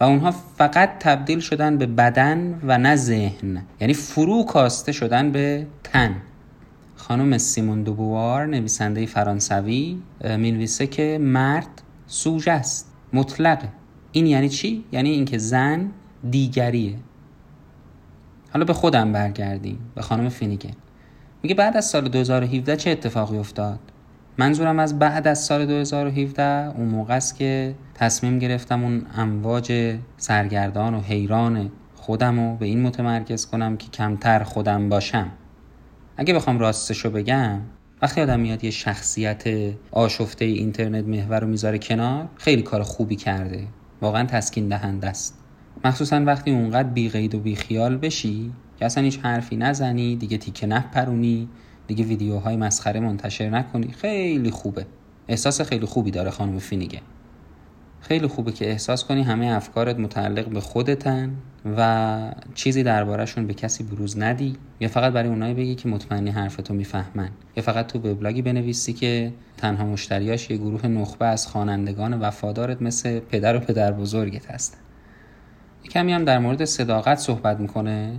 و 0.00 0.04
اونها 0.04 0.30
فقط 0.30 0.98
تبدیل 0.98 1.40
شدن 1.40 1.78
به 1.78 1.86
بدن 1.86 2.60
و 2.66 2.78
نه 2.78 2.96
ذهن. 2.96 3.62
یعنی 3.80 3.94
فرو 3.94 4.44
کاسته 4.44 4.92
شدن 4.92 5.32
به 5.32 5.66
تن. 5.84 6.16
خانم 7.10 7.38
سیمون 7.38 7.82
دوبوار 7.82 8.46
نویسنده 8.46 9.06
فرانسوی 9.06 10.02
می‌نویسه 10.24 10.86
که 10.86 11.18
مرد 11.20 11.82
سوژه 12.06 12.52
است 12.52 12.92
مطلقه. 13.12 13.68
این 14.12 14.26
یعنی 14.26 14.48
چی؟ 14.48 14.84
یعنی 14.92 15.10
اینکه 15.10 15.38
زن 15.38 15.90
دیگریه. 16.30 16.96
حالا 18.52 18.64
به 18.64 18.72
خودم 18.72 19.12
برگردیم 19.12 19.78
به 19.94 20.02
خانم 20.02 20.28
فینیگن 20.28 20.74
میگه 21.42 21.54
بعد 21.54 21.76
از 21.76 21.84
سال 21.84 22.08
2017 22.08 22.76
چه 22.76 22.90
اتفاقی 22.90 23.38
افتاد؟ 23.38 23.78
منظورم 24.38 24.78
از 24.78 24.98
بعد 24.98 25.28
از 25.28 25.44
سال 25.44 25.66
2017 25.66 26.76
اون 26.76 26.88
موقع 26.88 27.16
است 27.16 27.36
که 27.36 27.74
تصمیم 27.94 28.38
گرفتم 28.38 28.84
اون 28.84 29.06
امواج 29.16 29.96
سرگردان 30.16 30.94
و 30.94 31.00
حیران 31.00 31.70
خودم 31.94 32.40
رو 32.40 32.56
به 32.56 32.66
این 32.66 32.82
متمرکز 32.82 33.46
کنم 33.46 33.76
که 33.76 33.88
کمتر 33.88 34.42
خودم 34.42 34.88
باشم. 34.88 35.30
اگه 36.20 36.34
بخوام 36.34 36.58
راستشو 36.58 37.10
بگم 37.10 37.60
وقتی 38.02 38.20
آدم 38.20 38.40
میاد 38.40 38.64
یه 38.64 38.70
شخصیت 38.70 39.44
آشفته 39.92 40.44
اینترنت 40.44 41.04
محور 41.04 41.40
رو 41.40 41.48
می‌ذاره 41.48 41.78
کنار 41.78 42.28
خیلی 42.36 42.62
کار 42.62 42.82
خوبی 42.82 43.16
کرده. 43.16 43.66
واقعا 44.00 44.26
تسکین 44.26 44.68
دهنده 44.68 45.06
است. 45.06 45.38
مخصوصا 45.84 46.24
وقتی 46.24 46.50
اونقدر 46.50 46.88
بی 46.88 47.08
قید 47.08 47.34
و 47.34 47.40
بی 47.40 47.56
خیال 47.56 47.96
بشی 47.96 48.52
که 48.78 48.86
اصلا 48.86 49.04
هیچ 49.04 49.18
حرفی 49.22 49.56
نزنی 49.56 50.16
دیگه 50.16 50.38
تیکه 50.38 50.66
نپرونی 50.66 51.48
دیگه 51.86 52.04
ویدیوهای 52.04 52.56
مسخره 52.56 53.00
منتشر 53.00 53.50
نکنی. 53.50 53.92
خیلی 53.92 54.50
خوبه. 54.50 54.86
احساس 55.28 55.60
خیلی 55.60 55.86
خوبی 55.86 56.10
داره 56.10 56.30
خانم 56.30 56.58
فینیگه. 56.58 57.00
خیلی 58.00 58.26
خوبه 58.26 58.52
که 58.52 58.70
احساس 58.70 59.04
کنی 59.04 59.22
همه 59.22 59.46
افکارت 59.46 59.98
متعلق 59.98 60.48
به 60.48 60.60
خودتن 60.60 61.36
و 61.76 62.32
چیزی 62.54 62.82
دربارهشون 62.82 63.46
به 63.46 63.54
کسی 63.54 63.84
بروز 63.84 64.18
ندی. 64.18 64.56
یا 64.80 64.88
فقط 64.88 65.12
برای 65.12 65.28
اونایی 65.28 65.54
بگی 65.54 65.74
که 65.74 65.88
مطمئنی 65.88 66.30
حرفتو 66.30 66.74
می‌فهمن. 66.74 67.30
یا 67.56 67.62
فقط 67.62 67.86
تو 67.86 67.98
وبلاگی 67.98 68.42
بنویسی 68.42 68.92
که 68.92 69.32
تنها 69.56 69.86
مشتریاش 69.86 70.50
یه 70.50 70.56
گروه 70.56 70.86
نخبه 70.86 71.26
از 71.26 71.46
خوانندگان 71.46 72.20
وفادارت 72.20 72.82
مثل 72.82 73.20
پدر 73.20 73.56
و 73.56 73.60
پدر 73.60 73.92
بزرگت 73.92 74.50
هستن 74.50 74.78
کمی 75.90 76.12
هم 76.12 76.24
در 76.24 76.38
مورد 76.38 76.64
صداقت 76.64 77.18
صحبت 77.18 77.60
می‌کنه 77.60 78.12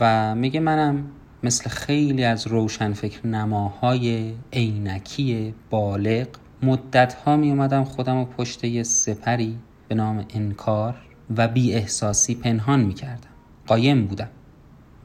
و 0.00 0.34
میگه 0.34 0.60
منم 0.60 1.04
مثل 1.42 1.70
خیلی 1.70 2.24
از 2.24 2.46
روشنفکر 2.46 3.26
نماهای 3.26 4.34
عینکی 4.52 5.54
بالغ 5.70 6.26
مدت 6.62 7.14
ها 7.14 7.36
می 7.36 7.50
اومدم 7.50 7.84
خودم 7.84 8.16
و 8.16 8.24
پشت 8.24 8.64
یه 8.64 8.82
سپری 8.82 9.58
به 9.88 9.94
نام 9.94 10.24
انکار 10.34 10.94
و 11.36 11.48
بی 11.48 11.74
احساسی 11.74 12.34
پنهان 12.34 12.80
می 12.80 12.94
کردم 12.94 13.28
قایم 13.66 14.06
بودم. 14.06 14.28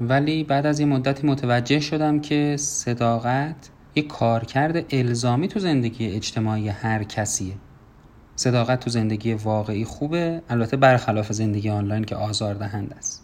ولی 0.02 0.44
بعد 0.44 0.66
از 0.66 0.80
یه 0.80 0.86
مدتی 0.86 1.28
متوجه 1.28 1.80
شدم 1.80 2.20
که 2.20 2.56
صداقت 2.60 3.70
یه 3.96 4.04
کارکرد 4.04 4.86
الزامی 4.90 5.48
تو 5.48 5.60
زندگی 5.60 6.08
اجتماعی 6.08 6.70
هر 6.70 7.04
کسیه. 7.04 7.54
صداقت 8.36 8.80
تو 8.80 8.90
زندگی 8.90 9.34
واقعی 9.34 9.86
خوبه 9.86 10.42
البته 10.50 10.78
برخلاف 10.78 11.34
زندگی 11.34 11.70
آنلاین 11.70 12.04
که 12.04 12.16
آزار 12.16 12.54
دهنده 12.54 12.96
است. 12.96 13.23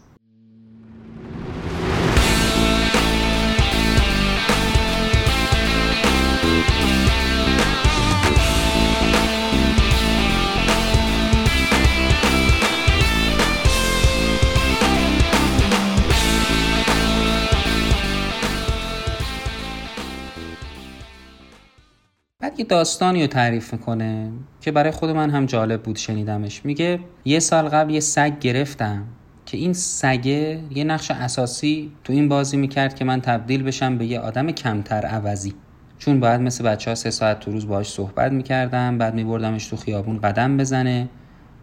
داستانی 22.70 23.20
رو 23.20 23.26
تعریف 23.26 23.72
می‌کنه 23.72 24.30
که 24.60 24.72
برای 24.72 24.90
خود 24.90 25.10
من 25.10 25.30
هم 25.30 25.46
جالب 25.46 25.82
بود 25.82 25.96
شنیدمش. 25.96 26.64
میگه 26.64 27.00
یه 27.24 27.38
سال 27.38 27.68
قبل 27.68 27.94
یه 27.94 28.00
سگ 28.00 28.38
گرفتم 28.38 29.04
که 29.46 29.56
این 29.56 29.72
سگه 29.72 30.60
یه 30.70 30.84
نقش 30.84 31.10
اساسی 31.10 31.92
تو 32.04 32.12
این 32.12 32.28
بازی 32.28 32.56
می‌کرد 32.56 32.94
که 32.94 33.04
من 33.04 33.20
تبدیل 33.20 33.62
بشم 33.62 33.98
به 33.98 34.06
یه 34.06 34.20
آدم 34.20 34.50
کمتر 34.50 35.06
عوضی. 35.06 35.54
چون 35.98 36.20
باید 36.20 36.40
مثل 36.40 36.64
بچه 36.64 36.90
ها 36.90 36.94
سه 36.94 37.10
ساعت 37.10 37.40
تو 37.40 37.50
روز 37.50 37.66
باهاش 37.66 37.90
صحبت 37.90 38.32
می‌کردم 38.32 38.98
بعد 38.98 39.14
میبردمش 39.14 39.66
تو 39.66 39.76
خیابون 39.76 40.20
قدم 40.20 40.56
بزنه. 40.56 41.08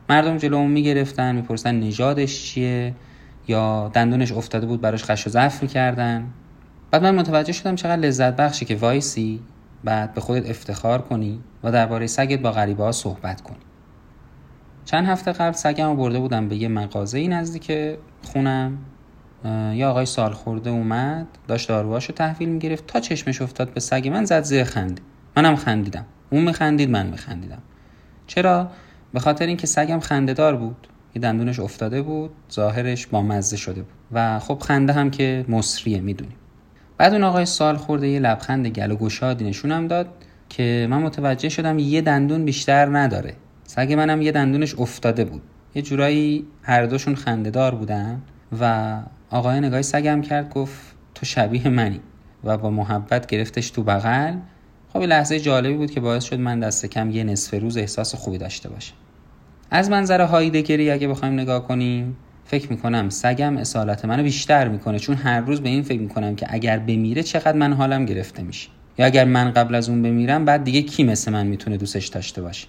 مردم 0.10 0.38
جلومون 0.38 0.72
می‌گرفتن 0.72 1.36
می‌پرسن 1.36 1.80
نژادش 1.80 2.44
چیه 2.44 2.94
یا 3.48 3.92
دندونش 3.94 4.32
افتاده 4.32 4.66
بود 4.66 4.82
براش 4.82 5.04
خش 5.04 5.28
و 5.28 5.30
ضعف 5.30 5.62
می‌کردن. 5.62 6.28
بعد 6.92 7.04
من 7.04 7.16
متوجه 7.16 7.54
شدم 7.54 7.76
چقدر 7.76 8.02
لذت 8.02 8.36
بخشی 8.36 8.66
که 8.66 8.76
وایسی. 8.76 9.40
بعد 9.84 10.14
به 10.14 10.22
خودت 10.22 10.50
افتخار 10.50 11.02
کنی 11.02 11.40
و 11.64 11.72
درباره 11.72 12.08
سگت 12.08 12.40
با 12.40 12.52
غریبه 12.52 12.84
ها 12.84 12.92
صحبت 12.92 13.42
کنی. 13.42 13.58
چند 14.86 15.06
هفته 15.06 15.32
قبل 15.32 15.52
سگم 15.52 15.96
برده 15.96 16.20
بودم 16.20 16.48
به 16.48 16.56
یه 16.56 16.68
مغازه 16.68 17.28
نزدیک 17.28 17.98
خونم. 18.24 18.78
یا 19.74 19.90
آقای 19.90 20.06
سال 20.06 20.34
خورده 20.34 20.70
اومد 20.70 21.28
داشت 21.48 21.70
داروهاشو 21.70 22.14
تحویل 22.14 22.50
می‌گرفت 22.50 22.88
تا 22.88 23.00
چشمش 23.00 23.42
افتاد 23.42 23.74
به 23.74 23.80
سگ 23.80 24.08
من 24.14 24.26
زد 24.26 24.44
زیر 24.44 24.64
خنده. 24.64 25.02
منم 25.38 25.56
خندیدم. 25.56 26.06
اون 26.30 26.44
میخندید 26.44 26.90
من 26.90 27.08
میخندیدم. 27.08 27.62
چرا؟ 28.28 28.72
به 29.14 29.20
خاطر 29.20 29.46
اینکه 29.46 29.68
سگم 29.68 30.00
خندهدار 30.00 30.56
بود. 30.56 30.88
یه 31.16 31.22
دندونش 31.22 31.60
افتاده 31.60 32.02
بود 32.02 32.32
ظاهرش 32.52 33.08
با 33.08 33.22
مزه 33.22 33.58
شده 33.58 33.82
بود. 33.82 33.94
و 34.12 34.40
خب 34.40 34.60
خنده 34.60 34.94
هم 34.94 35.12
که 35.12 35.46
مصریه 35.50 36.02
می‌دونیم. 36.02 36.36
بعد 36.98 37.14
اون 37.14 37.24
آقای 37.24 37.46
سال 37.46 37.78
خورده 37.78 38.08
یه 38.08 38.20
لبخند 38.20 38.68
گل 38.68 38.92
و 38.92 38.96
گشادی 38.96 39.46
نشونم 39.46 39.88
داد 39.88 40.08
که 40.50 40.88
من 40.90 41.02
متوجه 41.02 41.50
شدم 41.50 41.80
یه 41.80 42.02
دندون 42.02 42.46
بیشتر 42.46 42.98
نداره. 42.98 43.34
سگ 43.64 43.94
منم 43.94 44.22
یه 44.22 44.32
دندونش 44.32 44.76
افتاده 44.80 45.26
بود. 45.26 45.42
یه 45.76 45.82
جورایی 45.82 46.46
هر 46.62 46.86
دوشون 46.86 47.16
خندهدار 47.16 47.76
بودن 47.76 48.22
و 48.62 48.96
آقای 49.30 49.60
نگاه 49.60 49.82
سگم 49.82 50.22
کرد 50.22 50.54
گفت 50.54 50.96
تو 51.16 51.26
شبیه 51.26 51.70
منی 51.70 52.00
و 52.44 52.58
با 52.58 52.70
محبت 52.70 53.28
گرفتش 53.28 53.70
تو 53.70 53.84
بغل. 53.84 54.34
خب 54.94 55.00
لحظه 55.00 55.40
جالبی 55.40 55.74
بود 55.74 55.92
که 55.92 56.00
باعث 56.00 56.24
شد 56.24 56.40
من 56.40 56.60
دست 56.60 56.86
کم 56.86 57.12
یه 57.12 57.24
نصف 57.24 57.54
روز 57.54 57.78
احساس 57.78 58.16
خوبی 58.16 58.38
داشته 58.38 58.70
باشم. 58.70 58.96
از 59.72 59.90
منظر 59.90 60.22
هایدگری 60.22 60.92
اگه 60.92 61.08
بخوایم 61.08 61.34
نگاه 61.34 61.68
کنیم 61.68 62.18
فکر 62.48 62.70
می‌کنم 62.70 63.10
سگم 63.10 63.58
اصالت 63.58 64.06
منو 64.06 64.24
بیشتر 64.24 64.68
می‌کنه 64.68 65.00
چون 65.00 65.16
هر 65.16 65.42
روز 65.42 65.62
به 65.62 65.70
این 65.70 65.84
فکر 65.84 66.00
می‌کنم 66.00 66.36
که 66.36 66.48
اگر 66.50 66.80
بمیره 66.80 67.24
چقدر 67.24 67.58
من 67.58 67.74
حالم 67.74 68.06
گرفته 68.06 68.44
میشه. 68.44 68.70
یا 68.98 69.06
اگر 69.06 69.26
من 69.26 69.52
قبل 69.52 69.76
از 69.76 69.90
اون 69.90 70.02
بمیرم 70.02 70.46
بعد 70.46 70.64
دیگه 70.64 70.82
کی 70.82 71.04
مثل 71.04 71.32
من 71.32 71.48
می‌تونه 71.48 71.78
دوستش 71.78 72.08
داشته 72.08 72.42
باشه؟ 72.42 72.68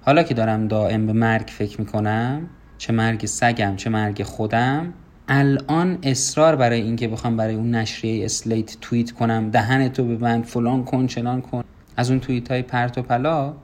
حالا 0.00 0.22
که 0.22 0.34
دارم 0.34 0.68
دائم 0.68 1.06
به 1.06 1.12
مرگ 1.12 1.46
فکر 1.48 1.80
می‌کنم 1.80 2.48
چه 2.78 2.92
مرگ 2.92 3.26
سگم 3.26 3.76
چه 3.76 3.90
مرگ 3.90 4.22
خودم 4.22 4.92
الان 5.28 5.98
اصرار 6.02 6.56
برای 6.56 6.80
اینکه 6.80 7.08
بخوام 7.08 7.36
برای 7.36 7.54
اون 7.54 7.74
نشریه 7.74 8.24
اسلیت 8.24 8.76
توییت 8.80 9.10
کنم 9.10 9.50
دهن 9.50 9.88
تو 9.88 10.04
ببند 10.04 10.44
فلان 10.44 10.84
کن 10.84 11.06
چنان 11.06 11.40
کن. 11.40 11.64
از 11.96 12.10
اون 12.10 12.20
توییت 12.20 12.50
های 12.50 12.62
پرت 12.62 12.98
و 12.98 13.02
پلا 13.02 13.54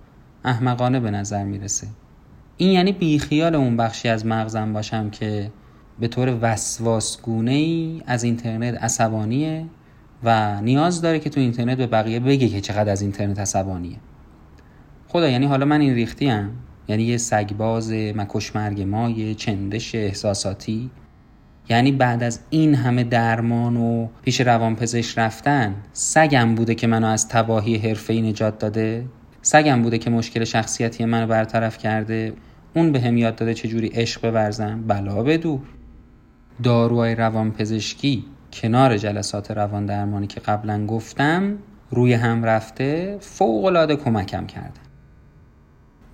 احمقانه 0.45 1.01
به 1.01 1.11
نظر 1.11 1.45
می‌رسه. 1.45 1.87
این 2.61 2.71
یعنی 2.71 2.93
بیخیال 2.93 3.55
اون 3.55 3.77
بخشی 3.77 4.09
از 4.09 4.27
مغزم 4.27 4.73
باشم 4.73 5.11
که 5.11 5.51
به 6.01 6.09
طور 6.09 6.39
وسواسگونه 6.41 7.51
ای 7.51 8.03
از 8.07 8.25
اینترنت 8.25 8.75
عصبانیه 8.75 9.67
و 10.25 10.61
نیاز 10.61 11.03
داره 11.03 11.19
که 11.19 11.31
تو 11.31 11.41
اینترنت 11.41 11.79
به 11.79 11.87
بقیه 11.87 12.21
بگه 12.21 12.49
که 12.49 12.61
چقدر 12.61 12.93
از 12.93 13.03
اینترنت 13.03 13.39
عصبانیه. 13.39 13.97
خدا 15.09 15.29
یعنی 15.29 15.47
حالا 15.47 15.67
من 15.67 15.81
این 15.81 15.95
ریختیم. 15.95 16.51
یعنی 16.89 17.03
یه 17.03 17.17
سگباز 17.17 17.93
مکش 17.93 18.57
مرگ 18.57 18.83
مای 18.83 19.35
چندش 19.35 19.95
احساساتی. 19.95 20.91
یعنی 21.69 21.93
بعد 21.93 22.23
از 22.23 22.41
این 22.51 22.75
همه 22.75 23.05
درمان 23.05 23.77
و 23.77 24.09
پیش 24.23 24.41
روانپزشک 24.41 25.19
رفتن 25.19 25.75
سگم 25.93 26.55
بوده 26.55 26.75
که 26.75 26.87
منو 26.87 27.07
از 27.07 27.29
تباهی 27.29 27.77
حرفه‌ای 27.77 28.23
نجات 28.23 28.59
داده. 28.59 29.05
سگم 29.43 29.83
بوده 29.83 29.99
که 29.99 30.11
مشکل 30.11 30.45
شخصیتی 30.45 31.05
منو 31.05 31.27
برطرف 31.27 31.79
کرده. 31.79 32.33
اون 32.75 32.93
به 32.93 33.01
هم 33.01 33.17
یاد 33.17 33.37
داده 33.37 33.55
چجوری 33.55 33.89
عشق 33.89 34.31
بورزم؟ 34.31 34.83
بلا 34.87 35.23
بدور 35.23 35.61
داروهای 36.63 37.15
روانپزشکی 37.15 38.25
کنار 38.53 38.97
جلسات 38.97 39.51
روان 39.51 39.87
درمانی 39.87 40.27
که 40.27 40.41
قبلا 40.41 40.87
گفتم 40.87 41.59
روی 41.91 42.13
هم 42.13 42.45
رفته 42.45 43.17
فوق 43.21 43.65
العاده 43.65 43.97
کمکم 43.97 44.47
کردن. 44.47 44.81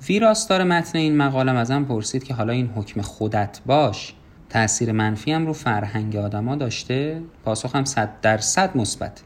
ویراستار 0.08 0.64
متن 0.64 0.98
این 0.98 1.16
مقالم 1.16 1.56
ازم 1.56 1.84
پرسید 1.84 2.24
که 2.24 2.34
حالا 2.34 2.52
این 2.52 2.66
حکم 2.66 3.00
خودت 3.00 3.60
باش 3.66 4.14
تاثیر 4.48 4.92
منفی 4.92 5.32
هم 5.32 5.46
رو 5.46 5.52
فرهنگ 5.52 6.16
آدما 6.16 6.56
داشته؟ 6.56 7.22
پاسخم 7.44 7.84
صد 7.84 8.10
درصد 8.22 8.76
مثبت 8.76 9.22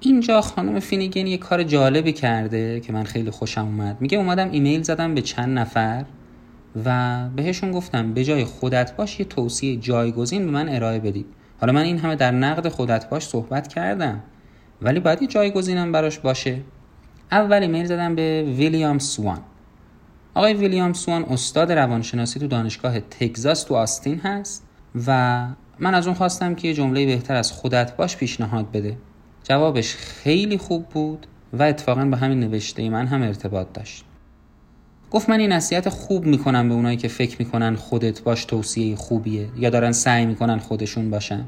اینجا 0.00 0.40
خانم 0.40 0.80
فینیگن 0.80 1.26
یه 1.26 1.36
کار 1.36 1.62
جالبی 1.62 2.12
کرده 2.12 2.80
که 2.80 2.92
من 2.92 3.04
خیلی 3.04 3.30
خوشم 3.30 3.64
اومد. 3.64 4.00
میگه 4.00 4.18
اومدم 4.18 4.50
ایمیل 4.50 4.82
زدم 4.82 5.14
به 5.14 5.22
چند 5.22 5.58
نفر 5.58 6.04
و 6.84 7.28
بهشون 7.36 7.72
گفتم 7.72 8.14
به 8.14 8.24
جای 8.24 8.44
خودت 8.44 8.96
باش 8.96 9.20
یه 9.20 9.26
توصیه 9.26 9.76
جایگزین 9.76 10.46
به 10.46 10.50
من 10.50 10.68
ارائه 10.68 10.98
بدید 10.98 11.26
حالا 11.60 11.72
من 11.72 11.82
این 11.82 11.98
همه 11.98 12.16
در 12.16 12.30
نقد 12.30 12.68
خودت 12.68 13.08
باش 13.08 13.26
صحبت 13.26 13.68
کردم 13.68 14.22
ولی 14.82 15.00
باید 15.00 15.22
یه 15.22 15.28
جایگزینم 15.28 15.92
براش 15.92 16.18
باشه. 16.18 16.60
اول 17.32 17.62
ایمیل 17.62 17.84
زدم 17.84 18.14
به 18.14 18.54
ویلیام 18.56 18.98
سوان. 18.98 19.38
آقای 20.34 20.54
ویلیام 20.54 20.92
سوان 20.92 21.24
استاد 21.24 21.72
روانشناسی 21.72 22.40
تو 22.40 22.46
دانشگاه 22.46 23.00
تگزاس 23.00 23.62
تو 23.62 23.74
آستین 23.74 24.18
هست 24.18 24.66
و 25.06 25.46
من 25.78 25.94
از 25.94 26.06
اون 26.06 26.16
خواستم 26.16 26.54
که 26.54 26.68
یه 26.68 26.74
جمله 26.74 27.06
بهتر 27.06 27.34
از 27.34 27.52
خودت 27.52 27.96
باش 27.96 28.16
پیشنهاد 28.16 28.70
بده. 28.72 28.96
جوابش 29.48 29.94
خیلی 29.94 30.58
خوب 30.58 30.88
بود 30.88 31.26
و 31.52 31.62
اتفاقا 31.62 32.04
به 32.04 32.16
همین 32.16 32.40
نوشته 32.40 32.90
من 32.90 33.06
هم 33.06 33.22
ارتباط 33.22 33.66
داشت. 33.74 34.04
گفت 35.10 35.30
من 35.30 35.40
این 35.40 35.52
نصیحت 35.52 35.88
خوب 35.88 36.26
می‌کنم 36.26 36.68
به 36.68 36.74
اونایی 36.74 36.96
که 36.96 37.08
فکر 37.08 37.36
می‌کنن 37.38 37.74
خودت 37.74 38.22
باش 38.22 38.44
توصیه 38.44 38.96
خوبیه 38.96 39.48
یا 39.56 39.70
دارن 39.70 39.92
سعی 39.92 40.26
می‌کنن 40.26 40.58
خودشون 40.58 41.10
باشن. 41.10 41.44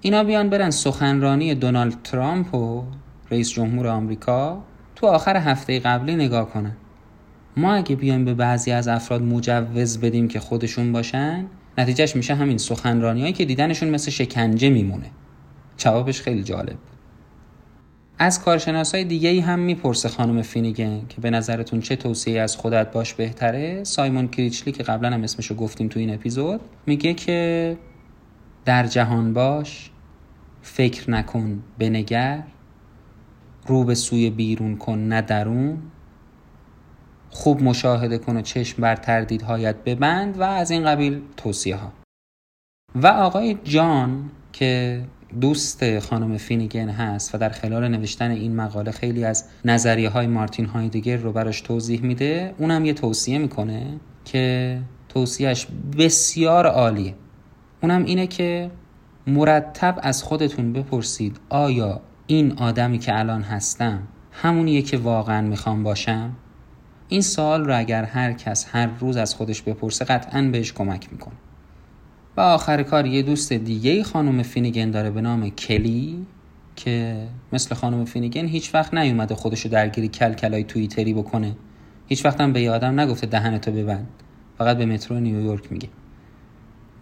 اینا 0.00 0.24
بیان 0.24 0.50
برن 0.50 0.70
سخنرانی 0.70 1.54
دونالد 1.54 2.02
ترامپ 2.04 2.54
و 2.54 2.84
رئیس 3.30 3.50
جمهور 3.50 3.86
آمریکا 3.86 4.62
تو 4.96 5.06
آخر 5.06 5.36
هفته 5.36 5.80
قبلی 5.80 6.16
نگاه 6.16 6.50
کنن. 6.50 6.76
ما 7.56 7.74
اگه 7.74 7.96
بیایم 7.96 8.24
به 8.24 8.34
بعضی 8.34 8.70
از 8.70 8.88
افراد 8.88 9.22
مجوز 9.22 10.00
بدیم 10.00 10.28
که 10.28 10.40
خودشون 10.40 10.92
باشن 10.92 11.46
نتیجهش 11.78 12.16
میشه 12.16 12.34
همین 12.34 12.58
سخنرانی 12.58 13.32
که 13.32 13.44
دیدنشون 13.44 13.88
مثل 13.88 14.10
شکنجه 14.10 14.68
میمونه. 14.68 15.10
جوابش 15.76 16.20
خیلی 16.20 16.42
جالب 16.42 16.66
بود. 16.66 16.95
از 18.18 18.42
کارشناسای 18.42 19.04
دیگه 19.04 19.28
ای 19.28 19.40
هم 19.40 19.58
می‌پرسه 19.58 20.08
خانم 20.08 20.42
فینیگن 20.42 21.06
که 21.08 21.20
به 21.20 21.30
نظرتون 21.30 21.80
چه 21.80 21.96
توصیه 21.96 22.40
از 22.40 22.56
خودت 22.56 22.92
باش 22.92 23.14
بهتره؟ 23.14 23.84
سایمون 23.84 24.28
کریچلی 24.28 24.72
که 24.72 24.82
قبلا 24.82 25.10
هم 25.10 25.22
اسمشو 25.22 25.54
گفتیم 25.54 25.88
تو 25.88 26.00
این 26.00 26.14
اپیزود 26.14 26.60
میگه 26.86 27.14
که 27.14 27.78
در 28.64 28.86
جهان 28.86 29.32
باش 29.32 29.90
فکر 30.62 31.10
نکن 31.10 31.62
بنگر 31.78 32.42
رو 33.66 33.84
به 33.84 33.94
سوی 33.94 34.30
بیرون 34.30 34.76
کن 34.76 34.98
نه 34.98 35.22
درون 35.22 35.78
خوب 37.30 37.62
مشاهده 37.62 38.18
کن 38.18 38.36
و 38.36 38.42
چشم 38.42 38.82
بر 38.82 38.96
تردیدهایت 38.96 39.76
ببند 39.76 40.40
و 40.40 40.42
از 40.42 40.70
این 40.70 40.84
قبیل 40.84 41.20
توصیه 41.36 41.76
ها 41.76 41.92
و 42.94 43.06
آقای 43.06 43.54
جان 43.64 44.30
که 44.52 45.02
دوست 45.40 45.98
خانم 45.98 46.36
فینیگن 46.36 46.88
هست 46.88 47.34
و 47.34 47.38
در 47.38 47.48
خلال 47.48 47.88
نوشتن 47.88 48.30
این 48.30 48.56
مقاله 48.56 48.90
خیلی 48.90 49.24
از 49.24 49.44
نظریه 49.64 50.08
های 50.08 50.26
مارتین 50.26 50.66
هایدگر 50.66 51.16
رو 51.16 51.32
براش 51.32 51.60
توضیح 51.60 52.02
میده. 52.02 52.54
اونم 52.58 52.84
یه 52.84 52.92
توصیه 52.92 53.38
می‌کنه 53.38 54.00
که 54.24 54.78
توصیهش 55.08 55.66
بسیار 55.98 56.66
عالیه. 56.66 57.14
اونم 57.82 58.04
اینه 58.04 58.26
که 58.26 58.70
مرتب 59.26 59.98
از 60.02 60.22
خودتون 60.22 60.72
بپرسید 60.72 61.40
آیا 61.48 62.00
این 62.26 62.52
آدمی 62.52 62.98
که 62.98 63.18
الان 63.18 63.42
هستم 63.42 64.02
همونیه 64.32 64.82
که 64.82 64.98
واقعا 64.98 65.40
می‌خوام 65.40 65.82
باشم؟ 65.82 66.30
این 67.08 67.20
سوال 67.20 67.64
رو 67.64 67.78
اگر 67.78 68.04
هر 68.04 68.32
کس 68.32 68.66
هر 68.70 68.86
روز 68.86 69.16
از 69.16 69.34
خودش 69.34 69.62
بپرسه 69.62 70.04
قطعا 70.04 70.42
بهش 70.42 70.72
کمک 70.72 71.12
می‌کنه. 71.12 71.34
و 72.36 72.40
آخر 72.40 72.82
کار 72.82 73.06
یه 73.06 73.22
دوست 73.22 73.52
دیگه 73.52 74.02
خانم 74.02 74.42
فینیگن 74.42 74.90
داره 74.90 75.10
به 75.10 75.20
نام 75.20 75.50
کلی 75.50 76.26
که 76.76 77.26
مثل 77.52 77.74
خانم 77.74 78.04
فینیگن 78.04 78.46
هیچ 78.46 78.74
وقت 78.74 78.94
نیومده 78.94 79.34
خودشو 79.34 79.68
درگیری 79.68 80.08
کلکلای 80.08 80.64
توییتری 80.64 81.14
بکنه. 81.14 81.56
هیچ 82.08 82.24
وقت 82.24 82.40
هم 82.40 82.52
به 82.52 82.60
یه 82.60 82.70
آدم 82.70 83.00
نگفته 83.00 83.26
دهنتو 83.26 83.72
ببند. 83.72 84.08
فقط 84.58 84.78
به 84.78 84.86
مترو 84.86 85.20
نیویورک 85.20 85.72
میگه. 85.72 85.88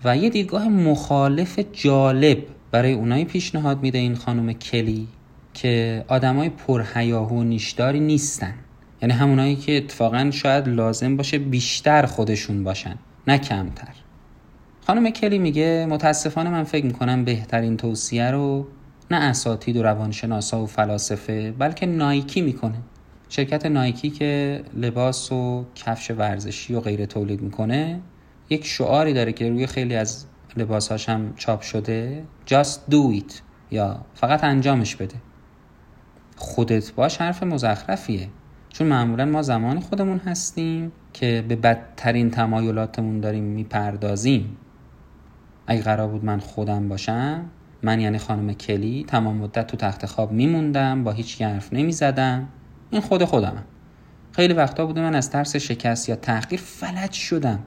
و 0.05 0.17
یه 0.17 0.31
دیدگاه 0.31 0.69
مخالف 0.69 1.61
جالب 1.73 2.39
برای 2.71 2.93
اونایی 2.93 3.25
پیشنهاد 3.25 3.83
میده 3.83 3.99
این 3.99 4.15
خانم 4.15 4.53
کلی 4.53 5.09
که 5.55 6.05
آدمای 6.09 6.49
پرهیاهو 6.49 7.41
و 7.41 7.43
نیشداری 7.43 8.01
نیستن. 8.01 8.55
یعنی 9.03 9.15
همونایی 9.15 9.57
که 9.57 9.77
اتفاقا 9.77 10.31
شاید 10.33 10.69
لازم 10.69 11.17
باشه 11.17 11.39
بیشتر 11.39 12.07
خودشون 12.07 12.65
باشن 12.65 12.99
نه 13.27 13.39
کمتر. 13.39 14.04
خانم 14.87 15.11
کلی 15.11 15.39
میگه 15.39 15.87
متاسفانه 15.91 16.51
من 16.51 16.65
فکر 16.65 16.87
می‌کنم 16.87 17.25
بهترین 17.25 17.77
توصیه 17.77 18.31
رو 18.31 18.67
نه 19.11 19.17
اساتید 19.17 19.77
و 19.77 19.83
روانشناسا 19.83 20.63
و 20.63 20.67
فلاسفه 20.67 21.53
بلکه 21.53 21.87
نایکی 21.87 22.43
می‌کنه. 22.43 22.79
شرکت 23.29 23.67
نایکی 23.67 24.11
که 24.11 24.63
لباس 24.75 25.33
و 25.33 25.65
کفش 25.75 26.11
ورزشی 26.11 26.75
و 26.75 26.81
غیره 26.81 27.07
تولید 27.07 27.41
می‌کنه 27.41 28.01
یک 28.51 28.67
شعاری 28.67 29.13
داره 29.13 29.33
که 29.33 29.51
روی 29.51 29.67
خیلی 29.67 29.97
از 29.97 30.25
لباسهاش 30.57 31.09
هم 31.09 31.35
چاپ 31.37 31.61
شده 31.61 32.25
Just 32.47 32.93
do 32.93 33.19
it 33.19 33.33
یا 33.71 34.05
فقط 34.15 34.45
انجامش 34.45 34.97
بده 34.97 35.17
خودت 36.37 36.93
باش 36.93 37.17
حرف 37.17 37.43
مزخرفیه. 37.43 38.29
چون 38.69 38.87
معمولا 38.87 39.25
ما 39.25 39.43
زمان 39.43 39.81
خودمون 39.81 40.19
هستیم 40.19 40.93
که 41.13 41.45
به 41.49 41.57
بدترین 41.57 42.31
تمایلاتمون 42.31 43.21
داریم 43.21 43.45
می‌پردازیم. 43.45 44.57
اگه 45.67 45.83
قرار 45.83 46.09
بود 46.09 46.25
من 46.25 46.39
خودم 46.39 46.89
باشم 46.89 47.45
من 47.83 48.01
یعنی 48.01 48.19
خانم 48.19 48.53
کلی 48.53 49.05
تمام 49.09 49.37
مدت 49.37 49.67
تو 49.67 49.77
تخت 49.77 50.07
خواب 50.07 50.33
میموندم 50.33 51.05
با 51.05 51.13
هیچ 51.13 51.43
حرف 51.43 51.73
نمی‌زدم. 51.73 52.49
این 52.91 53.01
خود 53.01 53.25
خودمم 53.25 53.65
خیلی 54.33 54.55
وقتا 54.55 54.87
بوده 54.87 55.01
من 55.01 55.15
از 55.15 55.31
ترس 55.31 55.57
شکست 55.57 56.09
یا 56.09 56.17
تحقیر 56.17 56.61
فلج 56.61 57.13
شدم. 57.13 57.59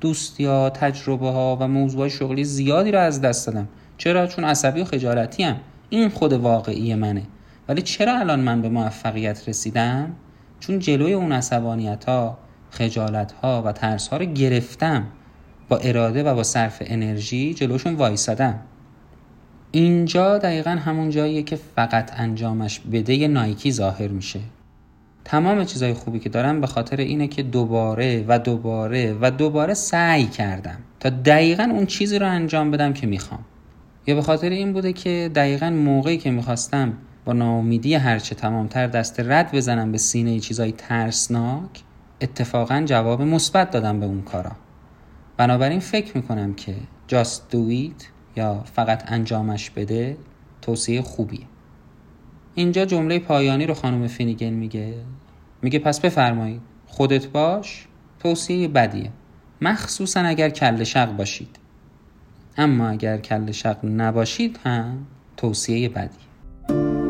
دوستی 0.00 0.44
ها 0.44 0.70
تجربه 0.70 1.30
ها 1.30 1.56
و 1.60 1.68
موضوع 1.68 2.08
شغلی 2.08 2.44
زیادی 2.44 2.90
رو 2.90 2.98
از 2.98 3.20
دست 3.20 3.46
دادم. 3.46 3.68
چرا؟ 3.98 4.26
چون 4.26 4.44
عصبی 4.44 4.80
و 4.80 4.84
خجالتی 4.84 5.42
هم. 5.42 5.56
این 5.90 6.08
خود 6.08 6.32
واقعی 6.32 6.94
منه. 6.94 7.22
ولی 7.68 7.82
چرا 7.82 8.18
الان 8.18 8.40
من 8.40 8.62
به 8.62 8.68
موفقیت 8.68 9.48
رسیدم؟ 9.48 10.12
چون 10.60 10.78
جلوی 10.78 11.12
اون 11.12 11.32
عصبانیت 11.32 12.04
ها 12.04 12.38
خجالت 12.70 13.32
ها 13.32 13.62
و 13.66 13.72
ترس 13.72 14.08
ها 14.08 14.16
رو 14.16 14.24
گرفتم. 14.24 15.06
با 15.68 15.76
اراده 15.76 16.22
و 16.22 16.34
با 16.34 16.42
صرف 16.42 16.82
انرژی 16.86 17.54
جلوشون 17.54 17.94
وایسادم 17.94 18.60
اینجا 19.72 20.38
دقیقا 20.38 20.70
همون 20.70 21.10
جاییه 21.10 21.42
که 21.42 21.56
فقط 21.56 22.10
انجامش 22.16 22.80
بده 22.92 23.28
نایکی 23.28 23.72
ظاهر 23.72 24.08
میشه. 24.08 24.40
تمام 25.24 25.64
چیزای 25.64 25.92
خوبی 25.92 26.18
که 26.18 26.28
دارم 26.28 26.60
به 26.60 26.66
خاطر 26.66 26.96
اینه 26.96 27.28
که 27.28 27.42
دوباره 27.42 28.24
و 28.28 28.38
دوباره 28.38 29.16
و 29.20 29.30
دوباره 29.30 29.74
سعی 29.74 30.26
کردم 30.26 30.78
تا 31.00 31.10
دقیقا 31.10 31.68
اون 31.72 31.86
چیزی 31.86 32.18
رو 32.18 32.28
انجام 32.28 32.70
بدم 32.70 32.92
که 32.92 33.06
می‌خوام. 33.06 33.40
یا 34.06 34.14
به 34.14 34.22
خاطر 34.22 34.50
این 34.50 34.72
بوده 34.72 34.92
که 34.92 35.30
دقیقا 35.34 35.70
موقعی 35.70 36.18
که 36.18 36.30
می‌خواستم 36.30 36.92
با 37.24 37.32
ناامیدی 37.32 37.94
هرچه 37.94 38.34
تمامتر 38.34 38.86
دست 38.86 39.20
رد 39.20 39.52
بزنم 39.52 39.92
به 39.92 39.98
سینه 39.98 40.40
چیزای 40.40 40.72
ترسناک 40.72 41.82
اتفاقا 42.20 42.82
جواب 42.86 43.22
مثبت 43.22 43.70
دادم 43.70 44.00
به 44.00 44.06
اون 44.06 44.22
کارا. 44.22 44.52
بنابراین 45.36 45.80
فکر 45.80 46.16
می‌کنم 46.16 46.54
که 46.54 46.74
just 47.08 47.54
do 47.54 47.90
it 47.90 48.04
یا 48.36 48.64
فقط 48.74 49.04
انجامش 49.06 49.70
بده 49.70 50.16
توصیه 50.62 51.02
خوبیه. 51.02 51.46
اینجا 52.54 52.84
جمله 52.84 53.18
پایانی 53.18 53.66
رو 53.66 53.74
خانم 53.74 54.06
فینیگن 54.06 54.50
میگه. 54.50 54.94
میگه 55.62 55.78
پس 55.78 56.00
بفرمایید 56.00 56.60
خودت 56.86 57.26
باش 57.26 57.86
توصیه 58.20 58.68
بدیه. 58.68 59.10
مخصوصا 59.60 60.20
اگر 60.20 60.50
کل 60.50 60.84
شق 60.84 61.16
باشید. 61.16 61.56
اما 62.56 62.88
اگر 62.88 63.18
کل 63.18 63.50
شق 63.50 63.84
نباشید 63.84 64.60
هم 64.64 65.06
توصیه 65.36 65.88
بدیه. 65.88 67.01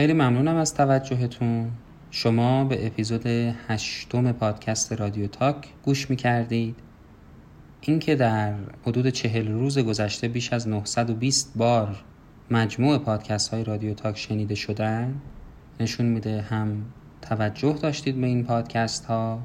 خیلی 0.00 0.12
ممنونم 0.12 0.56
از 0.56 0.74
توجهتون. 0.74 1.70
شما 2.10 2.64
به 2.64 2.86
اپیزود 2.86 3.26
هشتم 3.68 4.32
پادکست 4.32 4.92
رادیو 4.92 5.26
تاک 5.26 5.68
گوش 5.82 6.10
می 6.10 6.16
کردید 6.16 6.76
اینکه 7.80 8.14
در 8.14 8.54
حدود 8.86 9.08
چهل 9.08 9.48
روز 9.48 9.78
گذشته 9.78 10.28
بیش 10.28 10.52
از 10.52 10.68
920 10.68 11.52
بار 11.56 12.04
مجموع 12.50 12.98
پادکست 12.98 13.48
های 13.54 13.64
رادیو 13.64 13.94
تاک 13.94 14.18
شنیده 14.18 14.54
شدن 14.54 15.20
نشون 15.80 16.06
میده 16.06 16.40
هم 16.40 16.84
توجه 17.22 17.72
داشتید 17.82 18.20
به 18.20 18.26
این 18.26 18.44
پادکست 18.44 19.04
ها 19.04 19.40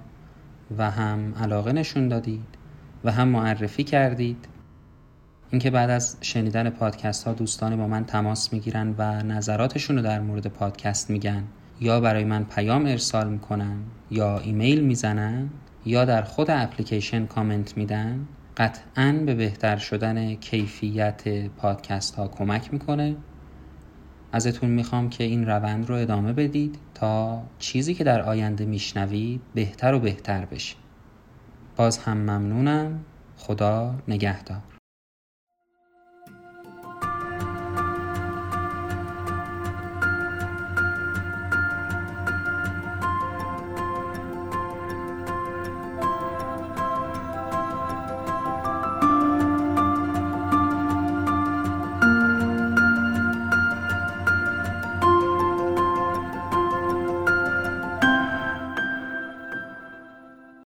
و 0.77 0.91
هم 0.91 1.33
علاقه 1.35 1.71
نشون 1.71 2.07
دادید 2.07 2.45
و 3.03 3.11
هم 3.11 3.27
معرفی 3.27 3.83
کردید. 3.83 4.47
اینکه 5.51 5.69
بعد 5.69 5.89
از 5.89 6.17
شنیدن 6.21 6.69
پادکست 6.69 7.27
ها 7.27 7.33
دوستان 7.33 7.75
با 7.75 7.87
من 7.87 8.05
تماس 8.05 8.53
می‌گیرن 8.53 8.95
و 8.97 9.23
نظراتشون 9.23 9.95
رو 9.95 10.01
در 10.01 10.19
مورد 10.19 10.47
پادکست 10.47 11.09
میگن. 11.09 11.43
یا 11.81 11.99
برای 11.99 12.23
من 12.23 12.43
پیام 12.43 12.85
ارسال 12.85 13.29
می‌کنن 13.29 13.77
یا 14.11 14.39
ایمیل 14.39 14.83
می‌زنن 14.83 15.49
یا 15.85 16.05
در 16.05 16.21
خود 16.21 16.51
اپلیکیشن 16.51 17.25
کامنت 17.25 17.77
میدن 17.77 18.27
قطعا 18.57 19.23
به 19.25 19.35
بهتر 19.35 19.77
شدن 19.77 20.35
کیفیت 20.35 21.47
پادکست 21.47 22.15
ها 22.15 22.27
کمک 22.27 22.73
می‌کنه. 22.73 23.15
ازتون 24.31 24.69
می‌خوام 24.69 25.09
که 25.09 25.23
این 25.23 25.45
روند 25.45 25.89
رو 25.89 25.95
ادامه 25.95 26.33
بدید 26.33 26.77
تا 26.93 27.43
چیزی 27.59 27.93
که 27.93 28.03
در 28.03 28.21
آینده 28.21 28.65
میشنوید 28.65 29.41
بهتر 29.55 29.93
و 29.93 29.99
بهتر 29.99 30.45
بشه. 30.45 30.75
باز 31.75 31.97
هم 31.97 32.17
ممنونم. 32.17 32.99
خدا 33.37 33.95
نگهدار. 34.07 34.74